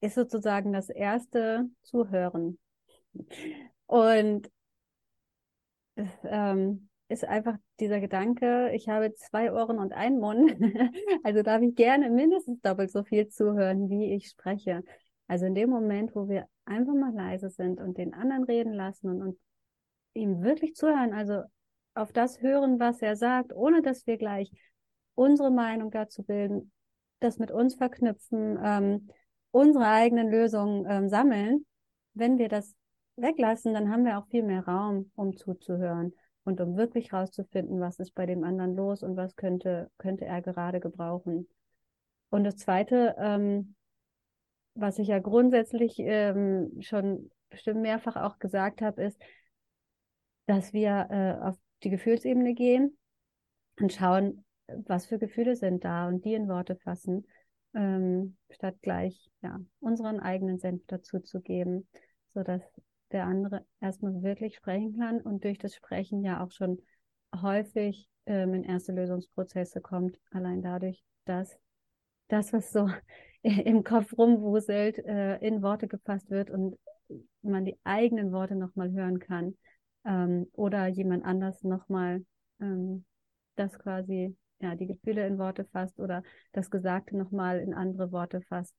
ist 0.00 0.14
sozusagen 0.14 0.72
das 0.72 0.88
erste 0.88 1.68
Zuhören. 1.82 2.58
Und 3.86 4.50
es 5.94 6.08
ähm, 6.24 6.88
ist 7.08 7.24
einfach 7.24 7.56
dieser 7.80 8.00
Gedanke, 8.00 8.70
ich 8.74 8.88
habe 8.88 9.12
zwei 9.14 9.52
Ohren 9.52 9.78
und 9.78 9.92
einen 9.92 10.20
Mund, 10.20 10.56
also 11.24 11.42
darf 11.42 11.62
ich 11.62 11.74
gerne 11.74 12.10
mindestens 12.10 12.60
doppelt 12.60 12.90
so 12.90 13.02
viel 13.02 13.28
zuhören, 13.28 13.88
wie 13.88 14.14
ich 14.14 14.28
spreche. 14.28 14.82
Also 15.26 15.46
in 15.46 15.54
dem 15.54 15.70
Moment, 15.70 16.14
wo 16.14 16.28
wir 16.28 16.46
einfach 16.64 16.94
mal 16.94 17.12
leise 17.12 17.50
sind 17.50 17.80
und 17.80 17.98
den 17.98 18.14
anderen 18.14 18.44
reden 18.44 18.72
lassen 18.72 19.08
und, 19.08 19.22
und 19.22 19.38
ihm 20.14 20.42
wirklich 20.42 20.74
zuhören, 20.74 21.12
also 21.12 21.42
auf 21.94 22.12
das 22.12 22.40
hören, 22.40 22.78
was 22.78 23.02
er 23.02 23.16
sagt, 23.16 23.52
ohne 23.54 23.82
dass 23.82 24.06
wir 24.06 24.18
gleich 24.18 24.50
unsere 25.14 25.50
Meinung 25.50 25.90
dazu 25.90 26.22
bilden, 26.22 26.70
das 27.20 27.38
mit 27.38 27.50
uns 27.50 27.74
verknüpfen, 27.74 28.58
ähm, 28.62 29.08
unsere 29.50 29.86
eigenen 29.86 30.30
Lösungen 30.30 30.86
ähm, 30.88 31.08
sammeln, 31.08 31.64
wenn 32.14 32.38
wir 32.38 32.48
das 32.48 32.74
weglassen, 33.16 33.74
dann 33.74 33.90
haben 33.90 34.04
wir 34.04 34.18
auch 34.18 34.26
viel 34.28 34.42
mehr 34.42 34.64
Raum, 34.64 35.10
um 35.14 35.36
zuzuhören 35.36 36.14
und 36.44 36.60
um 36.60 36.76
wirklich 36.76 37.12
rauszufinden, 37.12 37.80
was 37.80 37.98
ist 37.98 38.14
bei 38.14 38.26
dem 38.26 38.44
anderen 38.44 38.74
los 38.74 39.02
und 39.02 39.16
was 39.16 39.36
könnte, 39.36 39.90
könnte 39.98 40.24
er 40.24 40.40
gerade 40.42 40.80
gebrauchen. 40.80 41.48
Und 42.30 42.44
das 42.44 42.56
Zweite, 42.56 43.16
ähm, 43.18 43.74
was 44.74 44.98
ich 44.98 45.08
ja 45.08 45.18
grundsätzlich 45.18 45.98
ähm, 45.98 46.70
schon 46.80 47.30
bestimmt 47.50 47.80
mehrfach 47.80 48.16
auch 48.16 48.38
gesagt 48.38 48.82
habe, 48.82 49.02
ist, 49.02 49.20
dass 50.46 50.72
wir 50.72 51.08
äh, 51.10 51.46
auf 51.46 51.56
die 51.82 51.90
Gefühlsebene 51.90 52.54
gehen 52.54 52.96
und 53.80 53.92
schauen, 53.92 54.44
was 54.66 55.06
für 55.06 55.18
Gefühle 55.18 55.56
sind 55.56 55.84
da 55.84 56.08
und 56.08 56.24
die 56.24 56.34
in 56.34 56.48
Worte 56.48 56.76
fassen 56.76 57.26
ähm, 57.74 58.36
statt 58.50 58.76
gleich 58.82 59.30
ja, 59.42 59.60
unseren 59.80 60.20
eigenen 60.20 60.58
Senf 60.58 60.82
dazu 60.86 61.20
zu 61.20 61.40
geben, 61.40 61.88
sodass 62.34 62.62
der 63.12 63.24
andere 63.24 63.64
erstmal 63.80 64.22
wirklich 64.22 64.56
sprechen 64.56 64.98
kann 64.98 65.20
und 65.20 65.44
durch 65.44 65.58
das 65.58 65.74
Sprechen 65.74 66.22
ja 66.22 66.42
auch 66.42 66.50
schon 66.50 66.80
häufig 67.34 68.08
ähm, 68.26 68.54
in 68.54 68.64
erste 68.64 68.92
Lösungsprozesse 68.92 69.80
kommt, 69.80 70.18
allein 70.30 70.62
dadurch, 70.62 71.02
dass 71.24 71.58
das, 72.28 72.52
was 72.52 72.72
so 72.72 72.88
im 73.42 73.84
Kopf 73.84 74.16
rumwuselt, 74.16 74.98
äh, 74.98 75.38
in 75.38 75.62
Worte 75.62 75.88
gefasst 75.88 76.30
wird 76.30 76.50
und 76.50 76.78
man 77.42 77.64
die 77.64 77.78
eigenen 77.84 78.32
Worte 78.32 78.54
nochmal 78.54 78.92
hören 78.92 79.18
kann 79.18 79.56
ähm, 80.04 80.46
oder 80.52 80.86
jemand 80.86 81.24
anders 81.24 81.62
nochmal 81.62 82.24
ähm, 82.60 83.04
das 83.56 83.78
quasi 83.78 84.36
ja, 84.60 84.74
die 84.74 84.86
Gefühle 84.86 85.26
in 85.26 85.38
Worte 85.38 85.64
fasst 85.66 85.98
oder 86.00 86.22
das 86.52 86.70
Gesagte 86.70 87.16
nochmal 87.16 87.60
in 87.60 87.74
andere 87.74 88.12
Worte 88.12 88.40
fasst. 88.40 88.74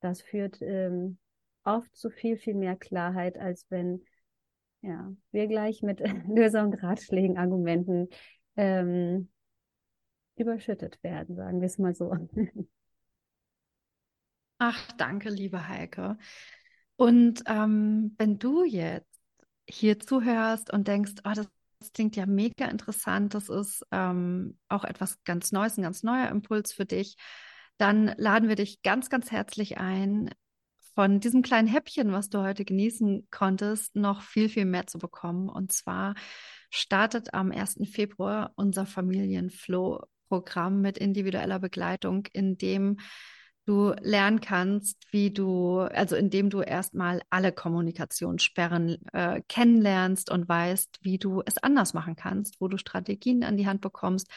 Das 0.00 0.22
führt 0.22 0.58
ähm, 0.60 1.18
oft 1.64 1.94
zu 1.96 2.10
viel, 2.10 2.36
viel 2.36 2.54
mehr 2.54 2.76
Klarheit, 2.76 3.38
als 3.38 3.66
wenn 3.70 4.04
ja, 4.82 5.12
wir 5.32 5.46
gleich 5.46 5.82
mit 5.82 6.00
Lösungen, 6.28 6.74
Ratschlägen, 6.74 7.38
Argumenten 7.38 8.08
ähm, 8.56 9.30
überschüttet 10.36 11.02
werden, 11.02 11.36
sagen 11.36 11.60
wir 11.60 11.66
es 11.66 11.78
mal 11.78 11.94
so. 11.94 12.14
Ach, 14.58 14.92
danke, 14.92 15.30
liebe 15.30 15.68
Heike. 15.68 16.16
Und 16.96 17.42
ähm, 17.46 18.14
wenn 18.18 18.38
du 18.38 18.64
jetzt 18.64 19.20
hier 19.68 19.98
zuhörst 19.98 20.72
und 20.72 20.86
denkst, 20.86 21.14
oh, 21.24 21.32
das 21.34 21.48
das 21.78 21.92
klingt 21.92 22.16
ja 22.16 22.26
mega 22.26 22.66
interessant. 22.66 23.34
Das 23.34 23.48
ist 23.48 23.84
ähm, 23.90 24.58
auch 24.68 24.84
etwas 24.84 25.22
ganz 25.24 25.52
Neues, 25.52 25.76
ein 25.76 25.82
ganz 25.82 26.02
neuer 26.02 26.28
Impuls 26.28 26.72
für 26.72 26.86
dich. 26.86 27.16
Dann 27.78 28.14
laden 28.16 28.48
wir 28.48 28.56
dich 28.56 28.82
ganz, 28.82 29.10
ganz 29.10 29.30
herzlich 29.30 29.78
ein, 29.78 30.30
von 30.94 31.18
diesem 31.18 31.42
kleinen 31.42 31.66
Häppchen, 31.66 32.12
was 32.12 32.28
du 32.28 32.38
heute 32.38 32.64
genießen 32.64 33.26
konntest, 33.30 33.96
noch 33.96 34.22
viel, 34.22 34.48
viel 34.48 34.64
mehr 34.64 34.86
zu 34.86 34.98
bekommen. 34.98 35.48
Und 35.48 35.72
zwar 35.72 36.14
startet 36.70 37.34
am 37.34 37.50
1. 37.50 37.78
Februar 37.90 38.52
unser 38.54 38.86
Familienflow-Programm 38.86 40.80
mit 40.80 40.98
individueller 40.98 41.58
Begleitung, 41.58 42.26
in 42.32 42.56
dem 42.58 42.98
du 43.66 43.94
lernen 44.00 44.40
kannst, 44.40 45.06
wie 45.10 45.30
du, 45.30 45.78
also 45.80 46.16
indem 46.16 46.50
du 46.50 46.60
erstmal 46.60 47.22
alle 47.30 47.52
Kommunikationssperren 47.52 48.98
äh, 49.12 49.40
kennenlernst 49.48 50.30
und 50.30 50.48
weißt, 50.48 50.98
wie 51.02 51.18
du 51.18 51.42
es 51.46 51.58
anders 51.58 51.94
machen 51.94 52.16
kannst, 52.16 52.60
wo 52.60 52.68
du 52.68 52.76
Strategien 52.76 53.42
an 53.42 53.56
die 53.56 53.66
Hand 53.66 53.80
bekommst, 53.80 54.28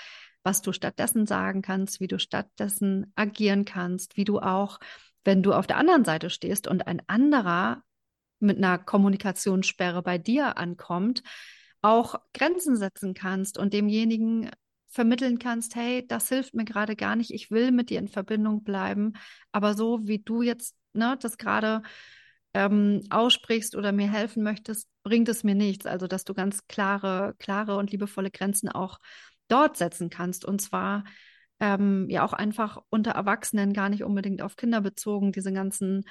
was 0.44 0.62
du 0.62 0.72
stattdessen 0.72 1.26
sagen 1.26 1.62
kannst, 1.62 2.00
wie 2.00 2.08
du 2.08 2.20
stattdessen 2.20 3.12
agieren 3.16 3.66
kannst, 3.66 4.16
wie 4.16 4.24
du 4.24 4.40
auch, 4.40 4.80
wenn 5.26 5.44
du 5.44 5.54
auf 5.54 5.68
der 5.68 5.78
anderen 5.78 6.06
Seite 6.06 6.30
stehst 6.30 6.68
und 6.68 6.88
ein 6.88 7.02
anderer 7.08 7.84
mit 8.40 8.58
einer 8.58 8.78
Kommunikationssperre 8.78 10.02
bei 10.04 10.18
dir 10.18 10.58
ankommt, 10.58 11.24
auch 11.82 12.16
Grenzen 12.34 12.78
setzen 12.78 13.14
kannst 13.14 13.58
und 13.58 13.74
demjenigen 13.74 14.50
vermitteln 14.88 15.40
kannst, 15.40 15.76
hey, 15.76 16.06
das 16.08 16.30
hilft 16.30 16.54
mir 16.54 16.66
gerade 16.66 16.96
gar 16.96 17.16
nicht, 17.16 17.32
ich 17.32 17.52
will 17.52 17.72
mit 17.72 17.90
dir 17.90 18.00
in 18.00 18.08
Verbindung 18.08 18.64
bleiben, 18.64 19.14
aber 19.52 19.74
so 19.74 20.08
wie 20.08 20.20
du 20.20 20.42
jetzt 20.42 20.76
ne, 20.94 21.18
das 21.22 21.38
gerade 21.38 21.82
ähm, 22.54 23.04
aussprichst 23.10 23.76
oder 23.76 23.92
mir 23.92 24.12
helfen 24.12 24.44
möchtest, 24.44 24.90
bringt 25.04 25.30
es 25.30 25.44
mir 25.44 25.56
nichts. 25.56 25.86
Also, 25.86 26.08
dass 26.08 26.24
du 26.24 26.34
ganz 26.34 26.68
klare, 26.68 27.36
klare 27.40 27.78
und 27.78 27.92
liebevolle 27.92 28.32
Grenzen 28.32 28.70
auch 28.70 29.00
dort 29.48 29.78
setzen 29.78 30.10
kannst. 30.10 30.46
Und 30.46 30.62
zwar 30.62 31.04
ähm, 31.60 32.08
ja 32.10 32.26
auch 32.26 32.34
einfach 32.34 32.80
unter 32.90 33.12
Erwachsenen, 33.12 33.74
gar 33.74 33.90
nicht 33.90 34.04
unbedingt 34.04 34.42
auf 34.42 34.56
Kinder 34.56 34.82
bezogen, 34.82 35.32
diese 35.32 35.54
ganzen 35.54 36.06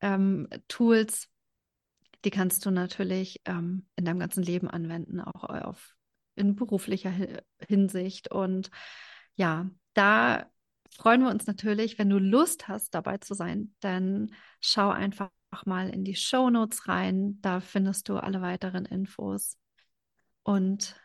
ähm, 0.00 0.48
Tools, 0.68 1.28
die 2.24 2.30
kannst 2.30 2.66
du 2.66 2.70
natürlich 2.70 3.40
ähm, 3.44 3.86
in 3.96 4.04
deinem 4.04 4.20
ganzen 4.20 4.42
Leben 4.42 4.68
anwenden, 4.68 5.20
auch 5.20 5.44
auf 5.44 5.94
in 6.38 6.54
beruflicher 6.54 7.12
Hinsicht. 7.66 8.30
Und 8.30 8.70
ja, 9.36 9.68
da 9.94 10.50
freuen 10.90 11.22
wir 11.22 11.30
uns 11.30 11.46
natürlich, 11.46 11.98
wenn 11.98 12.10
du 12.10 12.18
Lust 12.18 12.68
hast, 12.68 12.94
dabei 12.94 13.18
zu 13.18 13.34
sein, 13.34 13.74
dann 13.80 14.32
schau 14.60 14.90
einfach 14.90 15.30
mal 15.64 15.90
in 15.90 16.04
die 16.04 16.14
Show 16.14 16.50
Notes 16.50 16.88
rein. 16.88 17.38
Da 17.40 17.60
findest 17.60 18.08
du 18.08 18.16
alle 18.16 18.40
weiteren 18.40 18.84
Infos. 18.84 19.56
Und 20.42 20.96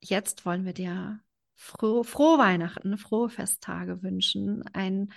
jetzt 0.00 0.44
wollen 0.44 0.64
wir 0.64 0.74
dir 0.74 1.20
froh, 1.54 2.02
frohe 2.02 2.38
Weihnachten, 2.38 2.98
frohe 2.98 3.28
Festtage 3.28 4.02
wünschen. 4.02 4.64
Ein 4.72 5.12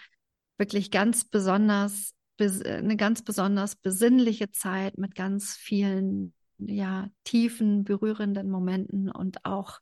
wirklich 0.57 0.91
ganz 0.91 1.25
besonders, 1.25 2.13
eine 2.39 2.95
ganz 2.95 3.23
besonders 3.23 3.75
besinnliche 3.75 4.51
Zeit 4.51 4.97
mit 4.97 5.15
ganz 5.15 5.55
vielen 5.55 6.34
ja, 6.57 7.09
tiefen, 7.23 7.83
berührenden 7.83 8.49
Momenten 8.49 9.11
und 9.11 9.45
auch 9.45 9.79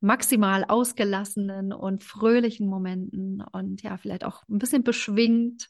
maximal 0.00 0.64
ausgelassenen 0.64 1.72
und 1.72 2.04
fröhlichen 2.04 2.68
Momenten 2.68 3.40
und 3.52 3.82
ja, 3.82 3.96
vielleicht 3.96 4.24
auch 4.24 4.42
ein 4.48 4.58
bisschen 4.58 4.84
beschwingt. 4.84 5.68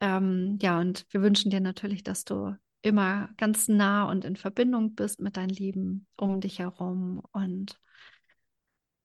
Ähm, 0.00 0.58
ja, 0.60 0.80
und 0.80 1.06
wir 1.10 1.22
wünschen 1.22 1.50
dir 1.50 1.60
natürlich, 1.60 2.02
dass 2.02 2.24
du 2.24 2.56
immer 2.82 3.30
ganz 3.36 3.68
nah 3.68 4.08
und 4.10 4.24
in 4.24 4.36
Verbindung 4.36 4.94
bist 4.94 5.20
mit 5.20 5.36
deinen 5.36 5.50
Lieben 5.50 6.06
um 6.16 6.40
dich 6.40 6.58
herum. 6.58 7.22
Und 7.32 7.80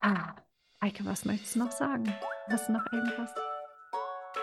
ah, 0.01 0.35
Eike, 0.79 1.05
was 1.05 1.25
möchtest 1.25 1.55
du 1.55 1.59
noch 1.59 1.71
sagen? 1.71 2.11
Hast 2.49 2.67
du 2.67 2.73
noch 2.73 2.85
irgendwas? 2.91 3.33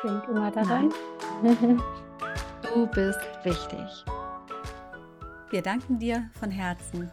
Denk 0.05 0.29
immer 0.29 0.51
daran. 0.51 0.93
du 2.63 2.87
bist 2.87 3.21
wichtig. 3.45 4.18
Wir 5.51 5.63
danken 5.63 5.99
dir 5.99 6.29
von 6.39 6.51
Herzen, 6.51 7.11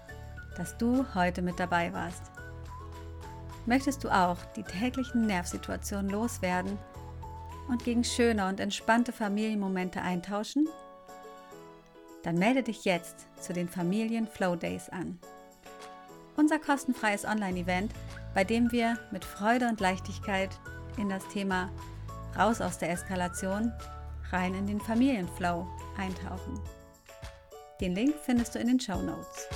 dass 0.58 0.78
du 0.78 1.06
heute 1.15 1.41
mit 1.41 1.58
dabei 1.58 1.93
warst. 1.93 2.32
Möchtest 3.65 4.04
du 4.04 4.10
auch 4.10 4.38
die 4.58 4.63
täglichen 4.63 5.26
Nervsituationen 5.26 6.10
loswerden 6.12 6.78
und 7.69 7.86
gegen 7.86 8.04
schöne 8.04 8.48
und 8.48 8.60
entspannte 8.60 9.13
Familienmomente 9.13 10.02
eintauschen? 10.02 10.67
Dann 12.24 12.36
melde 12.36 12.63
dich 12.63 12.84
jetzt 12.84 13.26
zu 13.41 13.54
den 13.54 13.69
Familien 13.69 14.28
Flow 14.28 14.58
Days 14.58 14.89
an. 14.89 15.17
Unser 16.36 16.60
kostenfreies 16.60 17.24
Online-Event, 17.24 17.93
bei 18.34 18.43
dem 18.43 18.69
wir 18.74 19.00
mit 19.12 19.24
Freude 19.24 19.69
und 19.69 19.80
Leichtigkeit 19.80 20.50
in 20.98 21.08
das 21.08 21.26
Thema 21.30 21.69
raus 22.38 22.60
aus 22.60 22.78
der 22.80 22.89
Eskalation, 22.89 23.71
rein 24.32 24.54
in 24.56 24.67
den 24.67 24.82
Familienflow 24.82 25.65
eintauchen. 25.98 26.60
Den 27.81 27.93
Link 27.93 28.15
findest 28.23 28.55
du 28.55 28.59
in 28.59 28.67
den 28.67 28.79
Show 28.79 29.01
Notes. 29.01 29.49